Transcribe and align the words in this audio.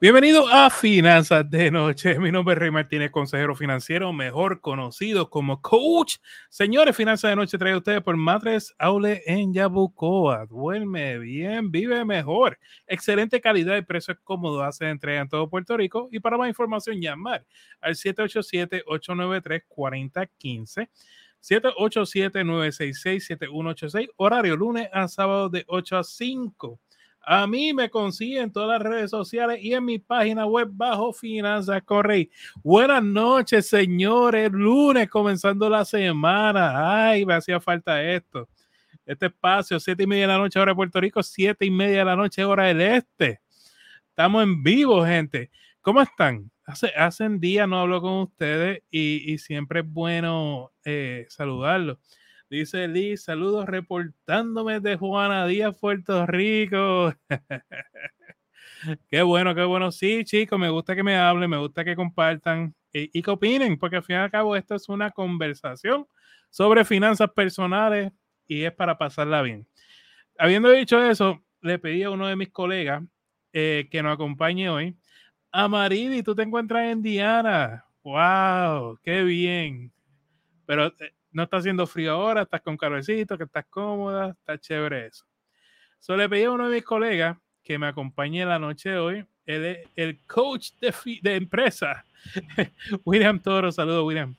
Bienvenido 0.00 0.48
a 0.48 0.70
Finanzas 0.70 1.48
de 1.48 1.70
Noche. 1.70 2.18
Mi 2.18 2.32
nombre 2.32 2.54
es 2.54 2.58
Rey 2.58 2.72
Martínez, 2.72 3.12
consejero 3.12 3.54
financiero, 3.54 4.12
mejor 4.12 4.60
conocido 4.60 5.30
como 5.30 5.62
coach. 5.62 6.16
Señores, 6.50 6.96
Finanzas 6.96 7.30
de 7.30 7.36
Noche 7.36 7.56
trae 7.56 7.74
a 7.74 7.78
ustedes 7.78 8.02
por 8.02 8.16
Matres 8.16 8.74
Aule 8.76 9.22
en 9.24 9.54
Yabucoa. 9.54 10.46
Duerme 10.46 11.20
bien, 11.20 11.70
vive 11.70 12.04
mejor. 12.04 12.58
Excelente 12.88 13.40
calidad 13.40 13.76
y 13.76 13.82
precio 13.82 14.18
cómodo. 14.24 14.64
Hace 14.64 14.90
entrega 14.90 15.20
en 15.20 15.28
todo 15.28 15.48
Puerto 15.48 15.76
Rico. 15.76 16.08
Y 16.10 16.18
para 16.18 16.36
más 16.36 16.48
información, 16.48 17.00
llamar 17.00 17.46
al 17.80 17.94
787-893-4015. 17.94 20.88
787-966-7186. 21.40 24.08
Horario 24.16 24.56
lunes 24.56 24.88
a 24.92 25.06
sábado 25.06 25.48
de 25.48 25.64
8 25.68 25.98
a 25.98 26.04
5. 26.04 26.80
A 27.26 27.46
mí 27.46 27.72
me 27.72 27.88
consiguen 27.88 28.44
en 28.44 28.52
todas 28.52 28.78
las 28.78 28.82
redes 28.82 29.10
sociales 29.10 29.58
y 29.62 29.72
en 29.72 29.84
mi 29.84 29.98
página 29.98 30.46
web 30.46 30.68
bajo 30.70 31.12
Finanzas 31.12 31.82
Correy. 31.82 32.30
Buenas 32.62 33.02
noches, 33.02 33.66
señores. 33.66 34.50
Lunes 34.52 35.08
comenzando 35.08 35.68
la 35.70 35.84
semana. 35.84 37.08
Ay, 37.08 37.24
me 37.24 37.34
hacía 37.34 37.60
falta 37.60 38.02
esto. 38.02 38.48
Este 39.06 39.26
espacio, 39.26 39.80
siete 39.80 40.02
y 40.02 40.06
media 40.06 40.22
de 40.22 40.32
la 40.32 40.38
noche, 40.38 40.58
hora 40.58 40.72
de 40.72 40.76
Puerto 40.76 41.00
Rico, 41.00 41.22
siete 41.22 41.64
y 41.64 41.70
media 41.70 41.98
de 42.00 42.04
la 42.04 42.16
noche, 42.16 42.44
hora 42.44 42.64
del 42.64 42.80
este. 42.80 43.40
Estamos 44.08 44.42
en 44.42 44.62
vivo, 44.62 45.04
gente. 45.04 45.50
¿Cómo 45.80 46.00
están? 46.00 46.50
Hace, 46.66 46.88
hacen 46.96 47.40
días 47.40 47.68
no 47.68 47.80
hablo 47.80 48.00
con 48.00 48.12
ustedes 48.20 48.82
y, 48.90 49.36
siempre 49.38 49.80
es 49.80 49.86
bueno 49.86 50.72
eh, 50.84 51.26
saludarlos. 51.28 51.98
Dice 52.54 52.86
Liz, 52.86 53.24
saludos 53.24 53.66
reportándome 53.66 54.78
de 54.78 54.94
Juana 54.94 55.44
Díaz, 55.44 55.76
Puerto 55.76 56.24
Rico. 56.24 57.12
qué 59.10 59.22
bueno, 59.22 59.56
qué 59.56 59.64
bueno. 59.64 59.90
Sí, 59.90 60.22
chicos, 60.22 60.56
me 60.56 60.70
gusta 60.70 60.94
que 60.94 61.02
me 61.02 61.16
hablen, 61.16 61.50
me 61.50 61.56
gusta 61.56 61.84
que 61.84 61.96
compartan 61.96 62.72
y, 62.92 63.20
que 63.20 63.30
opinen, 63.32 63.76
porque 63.76 63.96
al 63.96 64.04
fin 64.04 64.14
y 64.14 64.18
al 64.20 64.30
cabo 64.30 64.54
esto 64.54 64.76
es 64.76 64.88
una 64.88 65.10
conversación 65.10 66.06
sobre 66.48 66.84
finanzas 66.84 67.28
personales 67.32 68.12
y 68.46 68.62
es 68.62 68.72
para 68.72 68.96
pasarla 68.96 69.42
bien. 69.42 69.66
Habiendo 70.38 70.70
dicho 70.70 71.04
eso, 71.04 71.42
le 71.60 71.80
pedí 71.80 72.04
a 72.04 72.10
uno 72.10 72.28
de 72.28 72.36
mis 72.36 72.50
colegas 72.50 73.02
eh, 73.52 73.88
que 73.90 74.00
nos 74.00 74.14
acompañe 74.14 74.70
hoy. 74.70 74.96
Amaridi, 75.50 76.22
tú 76.22 76.36
te 76.36 76.42
encuentras 76.42 76.88
en 76.88 77.02
Diana. 77.02 77.84
¡Wow! 78.04 79.00
¡Qué 79.02 79.24
bien! 79.24 79.92
Pero 80.66 80.86
eh, 81.00 81.14
no 81.34 81.42
está 81.42 81.58
haciendo 81.58 81.86
frío 81.86 82.12
ahora, 82.12 82.42
estás 82.42 82.62
con 82.62 82.76
calorcito, 82.76 83.36
que 83.36 83.44
estás 83.44 83.66
cómoda, 83.68 84.30
está 84.30 84.58
chévere 84.58 85.08
eso. 85.08 85.26
Solo 85.98 86.18
le 86.18 86.28
pedí 86.28 86.44
a 86.44 86.50
uno 86.52 86.68
de 86.68 86.76
mis 86.76 86.84
colegas 86.84 87.36
que 87.62 87.78
me 87.78 87.88
acompañe 87.88 88.46
la 88.46 88.58
noche 88.58 88.90
de 88.90 88.98
hoy. 88.98 89.26
Es 89.44 89.78
el 89.96 90.24
coach 90.26 90.70
de, 90.80 90.94
de 91.22 91.36
empresa. 91.36 92.04
William 93.04 93.40
Toro, 93.40 93.72
saludos, 93.72 94.04
William. 94.04 94.34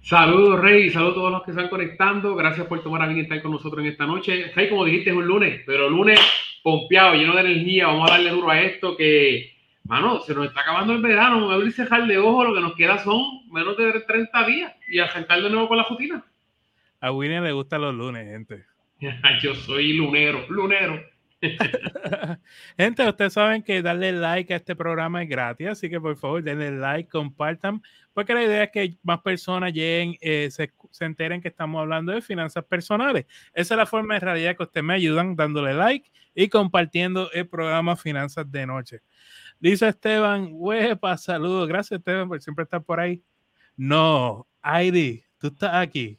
Saludos, 0.00 0.60
Rey, 0.60 0.90
saludos 0.90 1.12
a 1.12 1.14
todos 1.16 1.32
los 1.32 1.42
que 1.42 1.50
están 1.50 1.68
conectando. 1.68 2.34
Gracias 2.34 2.66
por 2.66 2.82
tomar 2.82 3.02
a 3.02 3.08
bien 3.08 3.20
estar 3.20 3.42
con 3.42 3.52
nosotros 3.52 3.84
en 3.84 3.90
esta 3.90 4.06
noche. 4.06 4.50
Rey, 4.54 4.68
como 4.70 4.84
dijiste, 4.84 5.10
es 5.10 5.16
un 5.16 5.26
lunes, 5.26 5.62
pero 5.66 5.90
lunes 5.90 6.18
pompeado, 6.62 7.14
lleno 7.14 7.34
de 7.34 7.42
energía. 7.42 7.88
Vamos 7.88 8.10
a 8.10 8.14
darle 8.14 8.30
duro 8.30 8.50
a 8.50 8.60
esto 8.60 8.96
que, 8.96 9.52
mano, 9.84 10.20
se 10.20 10.34
nos 10.34 10.46
está 10.46 10.62
acabando 10.62 10.94
el 10.94 11.02
verano. 11.02 11.50
Abrir 11.50 11.72
cejar 11.72 12.06
de 12.06 12.16
ojo. 12.16 12.44
Lo 12.44 12.54
que 12.54 12.60
nos 12.60 12.74
queda 12.74 12.98
son 12.98 13.22
menos 13.52 13.76
de 13.76 14.00
30 14.00 14.46
días 14.46 14.72
y 14.88 14.98
arrancar 14.98 15.42
de 15.42 15.50
nuevo 15.50 15.68
con 15.68 15.76
la 15.76 15.84
rutina. 15.84 16.24
A 17.00 17.12
William 17.12 17.44
le 17.44 17.52
gustan 17.52 17.80
los 17.82 17.94
lunes, 17.94 18.26
gente. 18.26 18.64
Yo 19.42 19.54
soy 19.54 19.92
lunero, 19.92 20.44
lunero. 20.48 21.00
gente, 22.76 23.08
ustedes 23.08 23.32
saben 23.32 23.62
que 23.62 23.80
darle 23.80 24.12
like 24.12 24.52
a 24.52 24.56
este 24.56 24.74
programa 24.74 25.22
es 25.22 25.28
gratis, 25.28 25.68
así 25.68 25.88
que 25.88 26.00
por 26.00 26.16
favor 26.16 26.42
denle 26.42 26.72
like, 26.72 27.08
compartan, 27.08 27.80
porque 28.12 28.34
la 28.34 28.42
idea 28.42 28.64
es 28.64 28.70
que 28.72 28.96
más 29.04 29.20
personas 29.20 29.72
lleguen, 29.72 30.16
eh, 30.20 30.48
se, 30.50 30.72
se, 30.90 31.04
enteren 31.04 31.40
que 31.40 31.46
estamos 31.46 31.80
hablando 31.80 32.10
de 32.10 32.22
finanzas 32.22 32.64
personales. 32.64 33.26
Esa 33.54 33.74
es 33.74 33.78
la 33.78 33.86
forma 33.86 34.14
de 34.14 34.20
realidad 34.20 34.56
que 34.56 34.64
ustedes 34.64 34.84
me 34.84 34.94
ayudan 34.94 35.36
dándole 35.36 35.74
like 35.74 36.10
y 36.34 36.48
compartiendo 36.48 37.30
el 37.30 37.46
programa 37.46 37.94
Finanzas 37.94 38.50
de 38.50 38.66
Noche. 38.66 39.02
Dice 39.60 39.88
Esteban, 39.88 40.48
huepa, 40.52 41.16
saludos. 41.18 41.68
Gracias 41.68 41.98
Esteban 41.98 42.28
por 42.28 42.42
siempre 42.42 42.64
estar 42.64 42.82
por 42.82 42.98
ahí. 42.98 43.22
No, 43.76 44.48
Heidi, 44.62 45.22
tú 45.38 45.48
estás 45.48 45.74
aquí. 45.74 46.18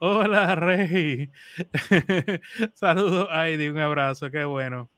Hola, 0.00 0.54
Rey. 0.54 1.28
Saludos, 2.74 3.28
Heidi, 3.32 3.68
un 3.68 3.78
abrazo, 3.78 4.30
qué 4.30 4.44
bueno. 4.44 4.88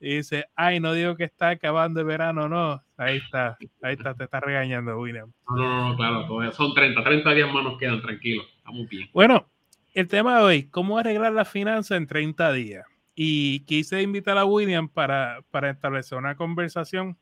dice, 0.00 0.46
ay, 0.56 0.80
no 0.80 0.92
digo 0.92 1.14
que 1.14 1.22
está 1.22 1.50
acabando 1.50 2.00
el 2.00 2.06
verano, 2.06 2.48
no. 2.48 2.82
Ahí 2.96 3.18
está, 3.18 3.56
ahí 3.80 3.94
está, 3.94 4.12
te 4.14 4.24
está 4.24 4.40
regañando, 4.40 4.98
William. 4.98 5.32
No, 5.48 5.56
no, 5.56 5.88
no, 5.90 5.96
claro, 5.96 6.52
son 6.52 6.74
30, 6.74 7.04
30 7.04 7.30
días 7.32 7.52
más 7.52 7.62
nos 7.62 7.78
quedan, 7.78 8.02
tranquilos, 8.02 8.44
estamos 8.56 8.88
bien. 8.88 9.08
Bueno, 9.12 9.46
el 9.94 10.08
tema 10.08 10.38
de 10.38 10.42
hoy, 10.42 10.62
¿cómo 10.64 10.98
arreglar 10.98 11.32
la 11.32 11.44
finanza 11.44 11.94
en 11.96 12.08
30 12.08 12.52
días? 12.52 12.84
Y 13.14 13.60
quise 13.66 14.02
invitar 14.02 14.36
a 14.36 14.44
William 14.44 14.88
para, 14.88 15.42
para 15.52 15.70
establecer 15.70 16.18
una 16.18 16.34
conversación, 16.34 17.16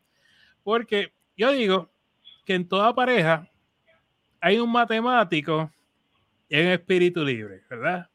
porque 0.62 1.12
yo 1.37 1.53
digo 1.53 1.91
que 2.47 2.55
en 2.55 2.66
toda 2.66 2.95
pareja 2.95 3.50
hay 4.41 4.59
un 4.59 4.72
matemático 4.72 5.71
en 6.48 6.69
espíritu 6.69 7.25
libre, 7.25 7.62
¿verdad? 7.69 8.09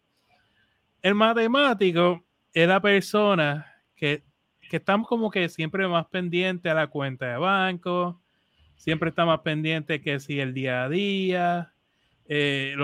El 1.02 1.16
matemático 1.16 2.24
es 2.54 2.68
la 2.68 2.82
persona 2.82 3.74
que, 3.96 4.24
que 4.70 4.78
estamos 4.78 5.08
como 5.08 5.30
que 5.30 5.50
siempre 5.50 5.88
más 5.88 6.08
pendiente 6.08 6.70
a 6.70 6.74
la 6.74 6.88
cuenta 6.88 7.28
de 7.28 7.38
banco, 7.38 8.22
siempre 8.76 9.10
está 9.10 9.26
más 9.26 9.40
pendiente 9.40 10.02
que 10.02 10.20
si 10.20 10.40
el 10.40 10.54
día 10.54 10.84
a 10.84 10.90
día, 10.90 11.74
eh, 12.26 12.76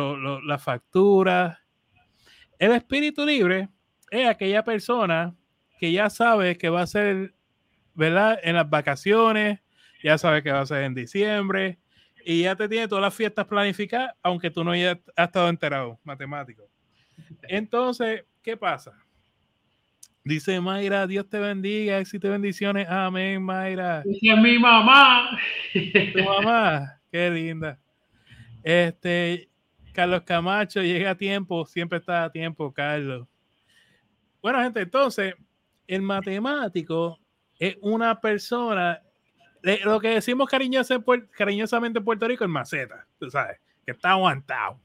la 0.44 0.60
factura. 0.60 1.62
El 2.58 2.72
espíritu 2.72 3.26
libre 3.26 3.70
es 4.12 4.28
aquella 4.28 4.64
persona 4.64 5.36
que 5.80 5.92
ya 5.92 6.10
sabe 6.10 6.58
que 6.58 6.70
va 6.70 6.81
a 6.81 6.88
ser, 6.88 7.34
¿verdad? 7.94 8.40
En 8.44 8.56
las 8.56 8.70
vacaciones, 8.70 9.60
ya 10.04 10.18
sabe 10.18 10.44
que 10.44 10.52
va 10.52 10.62
a 10.62 10.66
ser 10.66 10.84
en 10.84 10.94
diciembre, 10.94 11.80
y 12.25 12.44
ya 12.44 12.56
te 12.56 12.68
tiene 12.68 12.88
todas 12.88 13.02
las 13.02 13.16
fiestas 13.16 13.46
planificadas, 13.46 14.13
aunque 14.22 14.50
tú 14.50 14.63
no 14.63 14.72
hayas 14.72 14.97
estado 15.16 15.50
enterado, 15.50 16.00
matemático. 16.03 16.63
Entonces, 17.44 18.25
¿qué 18.41 18.57
pasa? 18.57 18.94
Dice 20.24 20.59
Mayra, 20.59 21.07
Dios 21.07 21.28
te 21.28 21.40
bendiga, 21.40 21.97
éxito 21.97 22.30
bendiciones. 22.30 22.88
Amén, 22.90 23.41
Mayra. 23.41 24.03
Dice 24.03 24.35
mi 24.35 24.59
mamá. 24.59 25.38
Tu 25.74 26.24
mamá, 26.24 27.02
qué 27.12 27.31
linda. 27.31 27.80
Este, 28.62 29.50
Carlos 29.94 30.24
Camacho 30.24 30.81
llega 30.81 31.12
a 31.12 31.16
tiempo, 31.16 31.66
siempre 31.66 32.00
está 32.00 32.25
a 32.25 32.31
tiempo, 32.31 32.72
Carlos. 32.72 33.28
Bueno, 34.41 34.62
gente, 34.62 34.81
entonces, 34.81 35.34
el 35.88 36.01
matemático 36.01 37.19
es 37.57 37.78
una 37.81 38.19
persona 38.19 39.01
lo 39.62 40.00
que 40.00 40.09
decimos 40.09 40.50
cariñosamente 40.50 42.00
en 42.00 42.06
Puerto 42.06 42.28
Rico 42.28 42.44
es 42.44 42.50
maceta, 42.50 43.06
tú 43.20 43.30
sabes, 43.30 43.59
que 43.86 43.92
está 43.92 44.12
aguantado. 44.12 44.80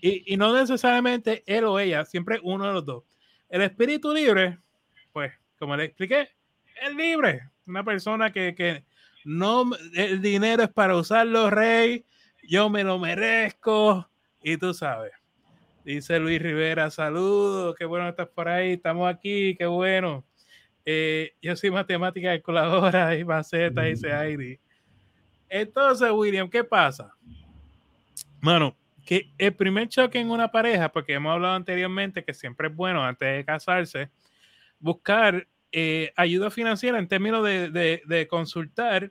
Y, 0.00 0.34
y, 0.34 0.36
no 0.36 0.54
necesariamente 0.54 1.42
él 1.46 1.64
o 1.64 1.78
ella, 1.78 2.04
siempre 2.04 2.38
uno 2.42 2.66
de 2.66 2.72
los 2.74 2.84
dos. 2.84 3.04
El 3.48 3.62
espíritu 3.62 4.12
libre, 4.12 4.58
pues, 5.12 5.32
como 5.58 5.76
le 5.76 5.84
expliqué, 5.84 6.30
es 6.82 6.94
libre. 6.94 7.48
Una 7.66 7.82
persona 7.82 8.32
que, 8.32 8.54
que 8.54 8.84
no, 9.24 9.70
el 9.94 10.20
dinero 10.20 10.62
es 10.62 10.68
para 10.68 10.96
usarlo, 10.96 11.50
rey, 11.50 12.04
yo 12.46 12.70
me 12.70 12.84
lo 12.84 12.98
merezco, 12.98 14.08
y 14.42 14.56
tú 14.56 14.72
sabes. 14.72 15.12
Dice 15.84 16.20
Luis 16.20 16.40
Rivera, 16.40 16.90
saludos, 16.90 17.74
qué 17.76 17.84
bueno 17.84 18.08
estás 18.08 18.28
por 18.28 18.48
ahí, 18.48 18.74
estamos 18.74 19.12
aquí, 19.12 19.56
qué 19.56 19.66
bueno. 19.66 20.24
Eh, 20.88 21.34
yo 21.42 21.56
soy 21.56 21.72
matemática 21.72 22.28
calculadora 22.28 23.16
y 23.16 23.24
maceta, 23.24 23.82
dice 23.82 24.08
Heidi. 24.08 24.60
Entonces, 25.48 26.08
William, 26.12 26.48
¿qué 26.48 26.62
pasa? 26.62 27.12
Bueno, 28.40 28.76
que 29.04 29.32
el 29.36 29.52
primer 29.52 29.88
choque 29.88 30.20
en 30.20 30.30
una 30.30 30.50
pareja, 30.52 30.88
porque 30.90 31.14
hemos 31.14 31.32
hablado 31.32 31.54
anteriormente 31.54 32.24
que 32.24 32.32
siempre 32.32 32.68
es 32.68 32.74
bueno 32.74 33.04
antes 33.04 33.36
de 33.36 33.44
casarse, 33.44 34.10
buscar 34.78 35.48
eh, 35.72 36.12
ayuda 36.16 36.52
financiera 36.52 37.00
en 37.00 37.08
términos 37.08 37.44
de, 37.44 38.26
consultar 38.30 39.10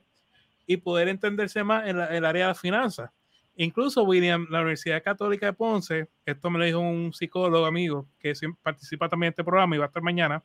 y 0.66 0.78
poder 0.78 1.08
entenderse 1.08 1.62
más 1.62 1.86
en, 1.86 1.98
el 1.98 2.24
área 2.24 2.46
de 2.46 2.48
las 2.52 2.60
finanzas. 2.60 3.10
Incluso, 3.54 4.02
William, 4.02 4.46
la 4.50 4.60
Universidad 4.60 5.02
Católica 5.02 5.46
de 5.46 5.52
Ponce, 5.52 6.08
esto 6.24 6.50
me 6.50 6.58
lo 6.58 6.64
dijo 6.64 6.78
un 6.78 7.12
psicólogo 7.12 7.66
amigo 7.66 8.08
que 8.18 8.32
participa 8.62 9.10
también 9.10 9.28
en 9.28 9.32
este 9.32 9.44
programa 9.44 9.76
y 9.76 9.78
va 9.78 9.84
a 9.84 9.88
estar 9.88 10.02
mañana, 10.02 10.42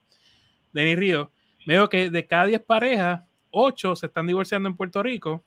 Denis 0.73 0.97
Río, 0.97 1.31
veo 1.65 1.89
que 1.89 2.09
de 2.09 2.27
cada 2.27 2.45
10 2.45 2.61
parejas, 2.61 3.21
8 3.51 3.95
se 3.95 4.07
están 4.07 4.27
divorciando 4.27 4.69
en 4.69 4.75
Puerto 4.75 5.03
Rico 5.03 5.43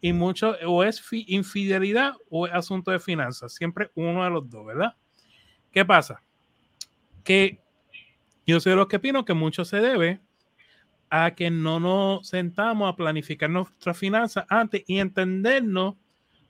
y 0.00 0.12
mucho 0.12 0.56
o 0.66 0.84
es 0.84 1.02
infidelidad 1.12 2.14
o 2.30 2.46
es 2.46 2.52
asunto 2.52 2.90
de 2.90 3.00
finanzas, 3.00 3.54
siempre 3.54 3.90
uno 3.94 4.24
de 4.24 4.30
los 4.30 4.48
dos, 4.48 4.66
¿verdad? 4.66 4.94
¿Qué 5.72 5.84
pasa? 5.84 6.22
Que 7.22 7.60
yo 8.46 8.60
soy 8.60 8.70
de 8.70 8.76
los 8.76 8.88
que 8.88 8.96
opino 8.96 9.24
que 9.24 9.34
mucho 9.34 9.64
se 9.64 9.80
debe 9.80 10.20
a 11.10 11.34
que 11.34 11.50
no 11.50 11.80
nos 11.80 12.28
sentamos 12.28 12.92
a 12.92 12.96
planificar 12.96 13.50
nuestras 13.50 13.98
finanzas 13.98 14.46
antes 14.48 14.82
y 14.86 14.98
entendernos 14.98 15.96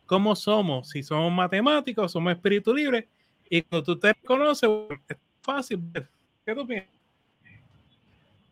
cómo 0.06 0.36
somos, 0.36 0.90
si 0.90 1.02
somos 1.02 1.32
matemáticos, 1.32 2.12
somos 2.12 2.32
espíritu 2.32 2.74
libre, 2.74 3.08
y 3.48 3.62
cuando 3.62 3.84
tú 3.84 3.98
te 3.98 4.14
conoces, 4.14 4.68
es 5.08 5.16
fácil. 5.42 5.80
¿Qué 6.44 6.54
tú 6.54 6.66
piensas? 6.66 6.99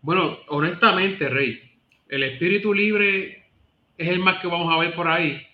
Bueno, 0.00 0.38
honestamente, 0.48 1.28
Rey, 1.28 1.60
el 2.08 2.22
espíritu 2.22 2.72
libre 2.72 3.46
es 3.96 4.08
el 4.08 4.20
más 4.20 4.40
que 4.40 4.46
vamos 4.46 4.72
a 4.72 4.78
ver 4.78 4.94
por 4.94 5.08
ahí. 5.08 5.44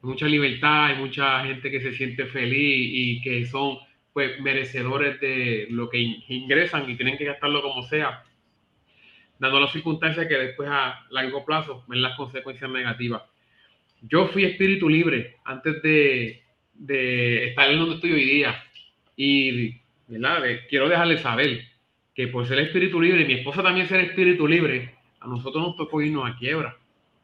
Mucha 0.00 0.26
libertad, 0.26 0.86
hay 0.86 0.96
mucha 0.96 1.44
gente 1.44 1.70
que 1.70 1.80
se 1.80 1.92
siente 1.92 2.26
feliz 2.26 2.90
y 2.92 3.20
que 3.20 3.44
son 3.46 3.78
pues 4.12 4.40
merecedores 4.40 5.20
de 5.20 5.66
lo 5.70 5.88
que 5.88 5.98
ingresan 6.28 6.88
y 6.90 6.96
tienen 6.96 7.16
que 7.16 7.24
gastarlo 7.24 7.62
como 7.62 7.82
sea, 7.82 8.24
dando 9.38 9.60
las 9.60 9.72
circunstancias 9.72 10.26
que 10.26 10.36
después 10.36 10.68
a 10.70 11.06
largo 11.10 11.44
plazo 11.44 11.84
ven 11.86 12.02
las 12.02 12.16
consecuencias 12.16 12.70
negativas. 12.70 13.22
Yo 14.02 14.26
fui 14.28 14.44
espíritu 14.44 14.88
libre 14.88 15.36
antes 15.44 15.82
de, 15.82 16.42
de 16.74 17.48
estar 17.48 17.70
en 17.70 17.78
donde 17.78 17.94
estoy 17.96 18.12
hoy 18.12 18.24
día 18.24 18.64
y 19.16 19.80
¿verdad? 20.08 20.42
quiero 20.68 20.88
dejarles 20.88 21.20
saber 21.20 21.71
que 22.14 22.28
por 22.28 22.46
ser 22.46 22.58
espíritu 22.58 23.00
libre, 23.00 23.22
y 23.22 23.26
mi 23.26 23.34
esposa 23.34 23.62
también 23.62 23.88
ser 23.88 24.00
espíritu 24.00 24.46
libre, 24.46 24.94
a 25.20 25.26
nosotros 25.26 25.62
nos 25.62 25.76
tocó 25.76 26.02
irnos 26.02 26.28
a 26.28 26.36
quiebra, 26.36 26.76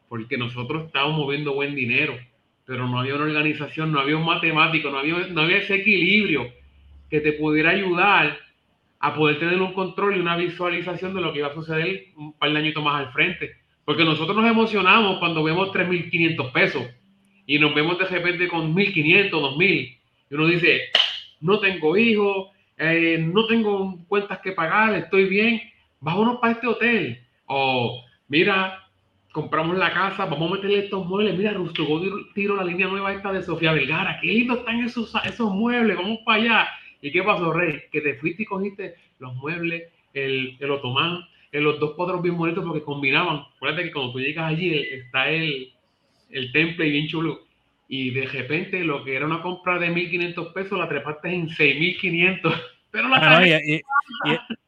porque 0.07 0.37
nosotros 0.37 0.85
estábamos 0.87 1.17
moviendo 1.17 1.53
buen 1.53 1.75
dinero, 1.75 2.17
pero 2.65 2.87
no 2.87 2.99
había 2.99 3.15
una 3.15 3.25
organización, 3.25 3.91
no 3.91 3.99
había 3.99 4.17
un 4.17 4.25
matemático, 4.25 4.89
no 4.89 4.99
había, 4.99 5.27
no 5.27 5.41
había 5.41 5.57
ese 5.57 5.75
equilibrio 5.75 6.47
que 7.09 7.19
te 7.19 7.33
pudiera 7.33 7.71
ayudar 7.71 8.37
a 8.99 9.15
poder 9.15 9.39
tener 9.39 9.61
un 9.61 9.73
control 9.73 10.17
y 10.17 10.19
una 10.19 10.35
visualización 10.35 11.13
de 11.13 11.21
lo 11.21 11.31
que 11.31 11.39
iba 11.39 11.47
a 11.47 11.53
suceder 11.53 12.07
un 12.15 12.33
par 12.37 12.51
de 12.51 12.59
años 12.59 12.83
más 12.83 13.05
al 13.05 13.13
frente. 13.13 13.55
Porque 13.85 14.03
nosotros 14.03 14.35
nos 14.35 14.49
emocionamos 14.49 15.19
cuando 15.19 15.43
vemos 15.43 15.69
3.500 15.69 16.51
pesos 16.51 16.83
y 17.45 17.57
nos 17.57 17.73
vemos 17.73 17.97
de 17.97 18.05
repente 18.05 18.47
con 18.47 18.75
1.500, 18.75 19.31
2.000. 19.31 19.97
Y 20.29 20.35
uno 20.35 20.47
dice, 20.47 20.81
no 21.39 21.59
tengo 21.59 21.97
hijos, 21.97 22.49
eh, 22.79 23.17
no 23.19 23.45
tengo 23.45 23.97
cuentas 24.07 24.39
que 24.39 24.53
pagar, 24.53 24.95
estoy 24.95 25.25
bien, 25.25 25.61
vámonos 25.99 26.39
para 26.39 26.53
este 26.53 26.67
hotel. 26.67 27.19
O 27.45 28.03
mira, 28.29 28.87
compramos 29.33 29.77
la 29.77 29.93
casa, 29.93 30.25
vamos 30.25 30.49
a 30.51 30.55
meterle 30.55 30.85
estos 30.85 31.05
muebles. 31.05 31.37
Mira, 31.37 31.53
Rusto, 31.53 31.85
tiro 32.33 32.55
la 32.55 32.63
línea 32.63 32.87
nueva 32.87 33.13
esta 33.13 33.33
de 33.33 33.43
Sofía 33.43 33.73
Vergara. 33.73 34.19
Qué 34.21 34.27
lindo 34.27 34.55
están 34.55 34.79
esos, 34.81 35.13
esos 35.25 35.51
muebles, 35.53 35.97
vamos 35.97 36.19
para 36.25 36.41
allá. 36.41 36.67
¿Y 37.01 37.11
qué 37.11 37.21
pasó, 37.21 37.51
Rey? 37.51 37.81
Que 37.91 38.01
te 38.01 38.15
fuiste 38.15 38.43
y 38.43 38.45
cogiste 38.45 38.95
los 39.19 39.35
muebles, 39.35 39.83
el, 40.13 40.57
el 40.59 40.71
otomán, 40.71 41.25
los 41.51 41.79
dos 41.79 41.95
cuadros 41.95 42.21
bien 42.21 42.37
bonitos 42.37 42.63
porque 42.65 42.83
combinaban. 42.83 43.43
Acuérdate 43.57 43.83
que 43.83 43.91
cuando 43.91 44.13
tú 44.13 44.19
llegas 44.19 44.45
allí 44.45 44.73
está 44.73 45.29
el, 45.29 45.73
el 46.29 46.51
temple 46.51 46.87
y 46.87 46.91
bien 46.91 47.07
chulo. 47.07 47.41
Y 47.91 48.11
de 48.11 48.27
repente 48.27 48.83
lo 48.83 49.03
que 49.03 49.15
era 49.15 49.25
una 49.25 49.41
compra 49.41 49.79
de 49.79 49.89
1.500 49.89 50.53
pesos 50.53 50.77
la 50.77 50.87
trepaste 50.87 51.33
en 51.33 51.49
6.500. 51.49 52.61
Pero 52.91 53.09
la 53.09 53.17
ah, 53.17 53.45
y, 53.45 53.81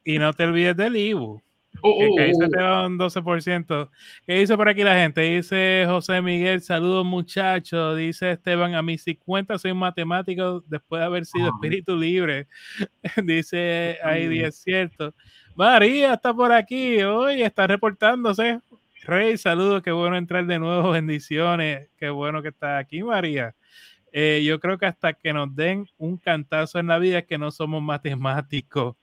y, 0.04 0.20
no 0.20 0.34
te 0.34 0.44
olvides 0.44 0.76
del 0.76 0.98
IBU. 0.98 1.42
Oh, 1.82 2.00
que, 2.00 2.08
oh, 2.08 2.20
ahí 2.20 2.34
se 2.34 2.46
oh. 2.46 2.50
te 2.50 2.62
va 2.62 2.86
un 2.88 2.98
12%. 2.98 3.90
¿Qué 4.26 4.34
dice 4.34 4.58
por 4.58 4.70
aquí 4.70 4.84
la 4.84 4.96
gente? 4.96 5.22
Dice 5.22 5.86
José 5.88 6.22
Miguel, 6.22 6.62
saludos 6.62 7.06
muchachos. 7.06 7.96
Dice 7.98 8.32
Esteban, 8.32 8.74
a 8.74 8.82
mis 8.82 9.04
50 9.04 9.58
soy 9.60 9.74
matemático 9.74 10.64
después 10.68 11.00
de 11.00 11.06
haber 11.06 11.26
sido 11.26 11.50
espíritu 11.50 11.96
libre. 11.96 12.48
dice 13.24 14.00
ahí, 14.04 14.40
es 14.40 14.62
cierto. 14.62 15.14
María 15.56 16.14
está 16.14 16.34
por 16.34 16.52
aquí 16.52 17.02
hoy, 17.04 17.44
está 17.44 17.68
reportándose. 17.68 18.60
Rey, 19.04 19.36
saludos, 19.38 19.82
qué 19.82 19.92
bueno 19.92 20.16
entrar 20.16 20.46
de 20.46 20.60
nuevo, 20.60 20.92
bendiciones. 20.92 21.90
Qué 21.98 22.10
bueno 22.10 22.42
que 22.42 22.50
está 22.50 22.78
aquí, 22.78 23.02
María. 23.02 23.56
Eh, 24.12 24.44
yo 24.46 24.60
creo 24.60 24.78
que 24.78 24.86
hasta 24.86 25.14
que 25.14 25.34
nos 25.34 25.56
den 25.56 25.88
un 25.98 26.18
cantazo 26.18 26.80
en 26.80 26.88
la 26.88 27.00
vida 27.00 27.20
es 27.20 27.26
que 27.26 27.38
no 27.38 27.50
somos 27.50 27.82
matemáticos. 27.82 28.96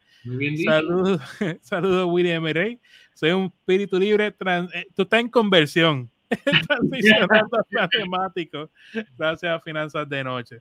Saludos, 0.64 1.20
saludos 1.62 2.06
William 2.10 2.44
Rey. 2.44 2.80
Soy 3.14 3.30
un 3.30 3.46
espíritu 3.46 3.98
libre. 3.98 4.26
Eh, 4.26 4.86
tú 4.94 5.02
estás 5.02 5.20
en 5.20 5.28
conversión. 5.28 6.10
Transicionando 6.68 7.58
a 7.58 7.64
matemático. 7.72 8.70
Gracias 9.16 9.50
a 9.50 9.60
Finanzas 9.60 10.08
de 10.08 10.22
Noche. 10.22 10.60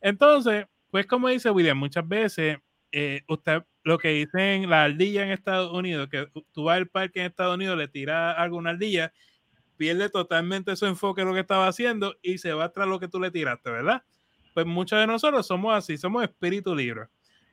Entonces, 0.00 0.66
pues 0.90 1.06
como 1.06 1.28
dice 1.28 1.50
William, 1.50 1.78
muchas 1.78 2.06
veces 2.06 2.58
eh, 2.92 3.22
usted 3.28 3.62
lo 3.84 3.98
que 3.98 4.08
dicen 4.08 4.68
la 4.68 4.84
ardilla 4.84 5.22
en 5.22 5.30
Estados 5.30 5.72
Unidos, 5.72 6.08
que 6.08 6.26
tú 6.52 6.64
vas 6.64 6.76
al 6.76 6.88
parque 6.88 7.20
en 7.20 7.26
Estados 7.26 7.54
Unidos, 7.54 7.78
le 7.78 7.88
tira 7.88 8.32
algo 8.32 8.56
a 8.56 8.58
una 8.58 8.70
ardilla, 8.70 9.12
pierde 9.76 10.08
totalmente 10.08 10.74
su 10.76 10.86
enfoque 10.86 11.22
en 11.22 11.28
lo 11.28 11.34
que 11.34 11.40
estaba 11.40 11.68
haciendo 11.68 12.16
y 12.22 12.38
se 12.38 12.52
va 12.52 12.72
tras 12.72 12.88
lo 12.88 12.98
que 12.98 13.08
tú 13.08 13.20
le 13.20 13.30
tiraste, 13.30 13.70
¿verdad? 13.70 14.02
Pues 14.54 14.66
muchos 14.66 14.98
de 14.98 15.06
nosotros 15.06 15.46
somos 15.46 15.74
así, 15.74 15.98
somos 15.98 16.24
espíritu 16.24 16.74
libre. 16.74 17.06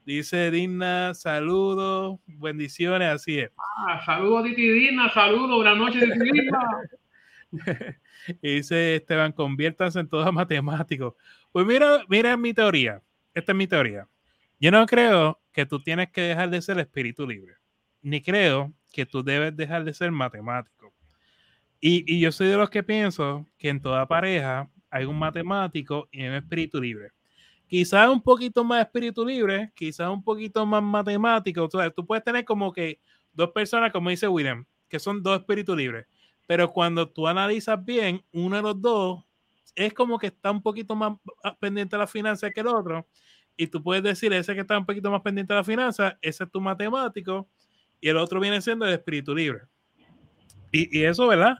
Dice 0.05 0.51
Dina, 0.51 1.13
saludos, 1.13 2.19
bendiciones, 2.25 3.09
así 3.09 3.39
es. 3.39 3.51
Ah, 3.57 4.01
saludos, 4.05 4.45
Titi 4.45 4.69
Dina, 4.69 5.09
saludos, 5.13 5.55
buenas 5.57 5.77
noches, 5.77 6.11
Titi 6.13 6.49
dice 8.41 8.95
Esteban, 8.95 9.31
conviértanse 9.31 9.99
en 9.99 10.09
todo 10.09 10.31
matemático. 10.31 11.15
Pues 11.51 11.65
mira, 11.65 12.03
mira 12.07 12.35
mi 12.37 12.53
teoría. 12.53 13.01
Esta 13.33 13.51
es 13.51 13.57
mi 13.57 13.67
teoría. 13.67 14.07
Yo 14.63 14.71
no 14.71 14.85
creo 14.85 15.41
que 15.51 15.65
tú 15.65 15.81
tienes 15.81 16.09
que 16.09 16.21
dejar 16.21 16.49
de 16.49 16.61
ser 16.61 16.79
espíritu 16.79 17.27
libre, 17.27 17.55
ni 18.01 18.21
creo 18.21 18.71
que 18.93 19.05
tú 19.05 19.21
debes 19.21 19.53
dejar 19.57 19.83
de 19.83 19.93
ser 19.93 20.09
matemático. 20.09 20.93
Y, 21.81 22.17
yo 22.17 22.31
soy 22.31 22.47
de 22.47 22.55
los 22.55 22.69
que 22.69 22.81
pienso 22.81 23.45
que 23.57 23.67
en 23.67 23.81
toda 23.81 24.07
pareja 24.07 24.69
hay 24.89 25.03
un 25.03 25.19
matemático 25.19 26.07
y 26.13 26.25
un 26.25 26.35
espíritu 26.35 26.79
libre 26.79 27.09
quizás 27.67 28.07
un 28.07 28.21
poquito 28.21 28.63
más 28.63 28.85
espíritu 28.85 29.25
libre, 29.25 29.73
quizás 29.75 30.09
un 30.09 30.23
poquito 30.23 30.65
más 30.65 30.81
matemático. 30.81 31.65
O 31.65 31.91
tú 31.91 32.05
puedes 32.05 32.23
tener 32.23 32.45
como 32.45 32.71
que 32.71 33.01
dos 33.33 33.51
personas, 33.51 33.91
como 33.91 34.11
dice 34.11 34.29
William, 34.29 34.63
que 34.87 34.97
son 34.97 35.21
dos 35.21 35.39
espíritus 35.39 35.75
libres, 35.75 36.05
pero 36.47 36.71
cuando 36.71 37.09
tú 37.09 37.27
analizas 37.27 37.83
bien, 37.83 38.23
uno 38.31 38.55
de 38.55 38.61
los 38.61 38.81
dos 38.81 39.25
es 39.75 39.93
como 39.93 40.17
que 40.17 40.27
está 40.27 40.51
un 40.51 40.61
poquito 40.61 40.95
más 40.95 41.17
pendiente 41.59 41.97
de 41.97 41.99
la 41.99 42.07
finanza 42.07 42.49
que 42.49 42.61
el 42.61 42.67
otro, 42.67 43.05
y 43.57 43.67
tú 43.67 43.81
puedes 43.81 44.03
decir, 44.03 44.33
ese 44.33 44.53
que 44.55 44.61
está 44.61 44.77
un 44.77 44.85
poquito 44.85 45.11
más 45.11 45.21
pendiente 45.21 45.53
de 45.53 45.59
la 45.59 45.63
finanza, 45.63 46.17
ese 46.21 46.43
es 46.43 46.51
tu 46.51 46.59
matemático, 46.61 47.47
y 48.01 48.09
el 48.09 48.17
otro 48.17 48.39
viene 48.39 48.61
siendo 48.61 48.85
el 48.85 48.93
espíritu 48.93 49.35
libre. 49.35 49.61
Y, 50.71 50.99
y 50.99 51.03
eso, 51.03 51.27
¿verdad? 51.27 51.59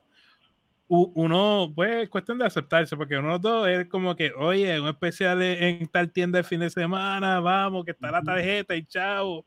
uno, 0.96 1.72
pues, 1.76 2.04
es 2.04 2.10
cuestión 2.10 2.38
de 2.38 2.46
aceptarse, 2.46 2.96
porque 2.96 3.18
uno 3.18 3.40
dos 3.40 3.68
es 3.68 3.88
como 3.88 4.16
que, 4.16 4.32
oye, 4.34 4.80
un 4.80 4.88
especial 4.88 5.42
en 5.42 5.88
tal 5.88 6.12
tienda 6.12 6.40
el 6.40 6.46
fin 6.46 6.60
de 6.60 6.70
semana, 6.70 7.40
vamos, 7.40 7.86
que 7.86 7.92
está 7.92 8.12
la 8.12 8.22
tarjeta 8.22 8.76
y 8.76 8.86
chao. 8.86 9.46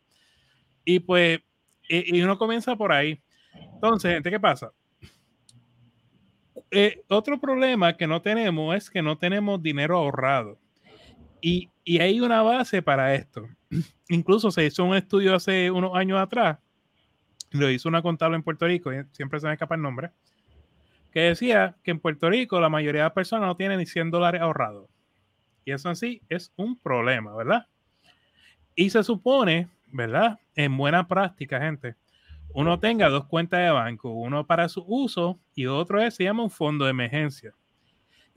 Y 0.85 1.01
pues, 1.01 1.41
y, 1.89 2.21
uno 2.23 2.39
comienza 2.39 2.75
por 2.75 2.93
ahí. 2.93 3.23
Entonces, 3.75 4.15
gente, 4.15 4.31
¿qué 4.31 4.41
pasa? 4.41 4.73
Eh, 6.71 7.03
otro 7.09 7.39
problema 7.39 7.97
que 7.97 8.07
no 8.07 8.21
tenemos 8.21 8.75
es 8.75 8.91
que 8.91 9.03
no 9.03 9.17
tenemos 9.17 9.63
dinero 9.63 9.99
ahorrado. 9.99 10.59
Y, 11.41 11.71
y 11.87 12.01
hay 12.01 12.21
una 12.21 12.43
base 12.43 12.83
para 12.83 13.15
esto. 13.15 13.49
Incluso 14.11 14.51
se 14.51 14.67
hizo 14.67 14.85
un 14.85 14.95
estudio 14.95 15.35
hace 15.35 15.71
unos 15.71 15.95
años 15.95 16.21
atrás, 16.21 16.59
lo 17.53 17.71
hizo 17.71 17.89
una 17.89 18.03
contable 18.03 18.37
en 18.37 18.43
Puerto 18.43 18.67
Rico, 18.67 18.91
siempre 19.13 19.41
se 19.41 19.47
me 19.47 19.55
escapa 19.55 19.77
el 19.77 19.81
nombre 19.81 20.11
que 21.17 21.23
decía 21.23 21.75
que 21.83 21.93
en 21.93 21.99
Puerto 21.99 22.29
Rico 22.29 22.61
la 22.61 22.69
mayoría 22.69 23.01
de 23.01 23.07
las 23.07 23.15
personas 23.15 23.47
no 23.47 23.57
tienen 23.57 23.79
ni 23.79 23.87
100 23.87 24.11
dólares 24.11 24.43
ahorrados. 24.43 24.87
Y 25.65 25.73
eso 25.73 25.89
en 25.89 25.97
sí 25.97 26.21
es 26.29 26.53
un 26.57 26.79
problema, 26.79 27.35
¿verdad? 27.35 27.69
Y 28.75 28.91
se 28.91 29.03
supone, 29.03 29.67
¿verdad? 29.87 30.39
En 30.55 30.77
buena 30.77 31.09
práctica, 31.09 31.59
gente, 31.59 31.95
uno 32.51 32.79
tenga 32.79 33.09
dos 33.09 33.25
cuentas 33.25 33.61
de 33.61 33.71
banco, 33.71 34.11
uno 34.11 34.47
para 34.47 34.69
su 34.69 34.85
uso 34.87 35.41
y 35.55 35.65
otro 35.65 36.03
es, 36.03 36.17
se 36.17 36.25
llama 36.25 36.43
un 36.43 36.51
fondo 36.51 36.85
de 36.85 36.91
emergencia. 36.91 37.55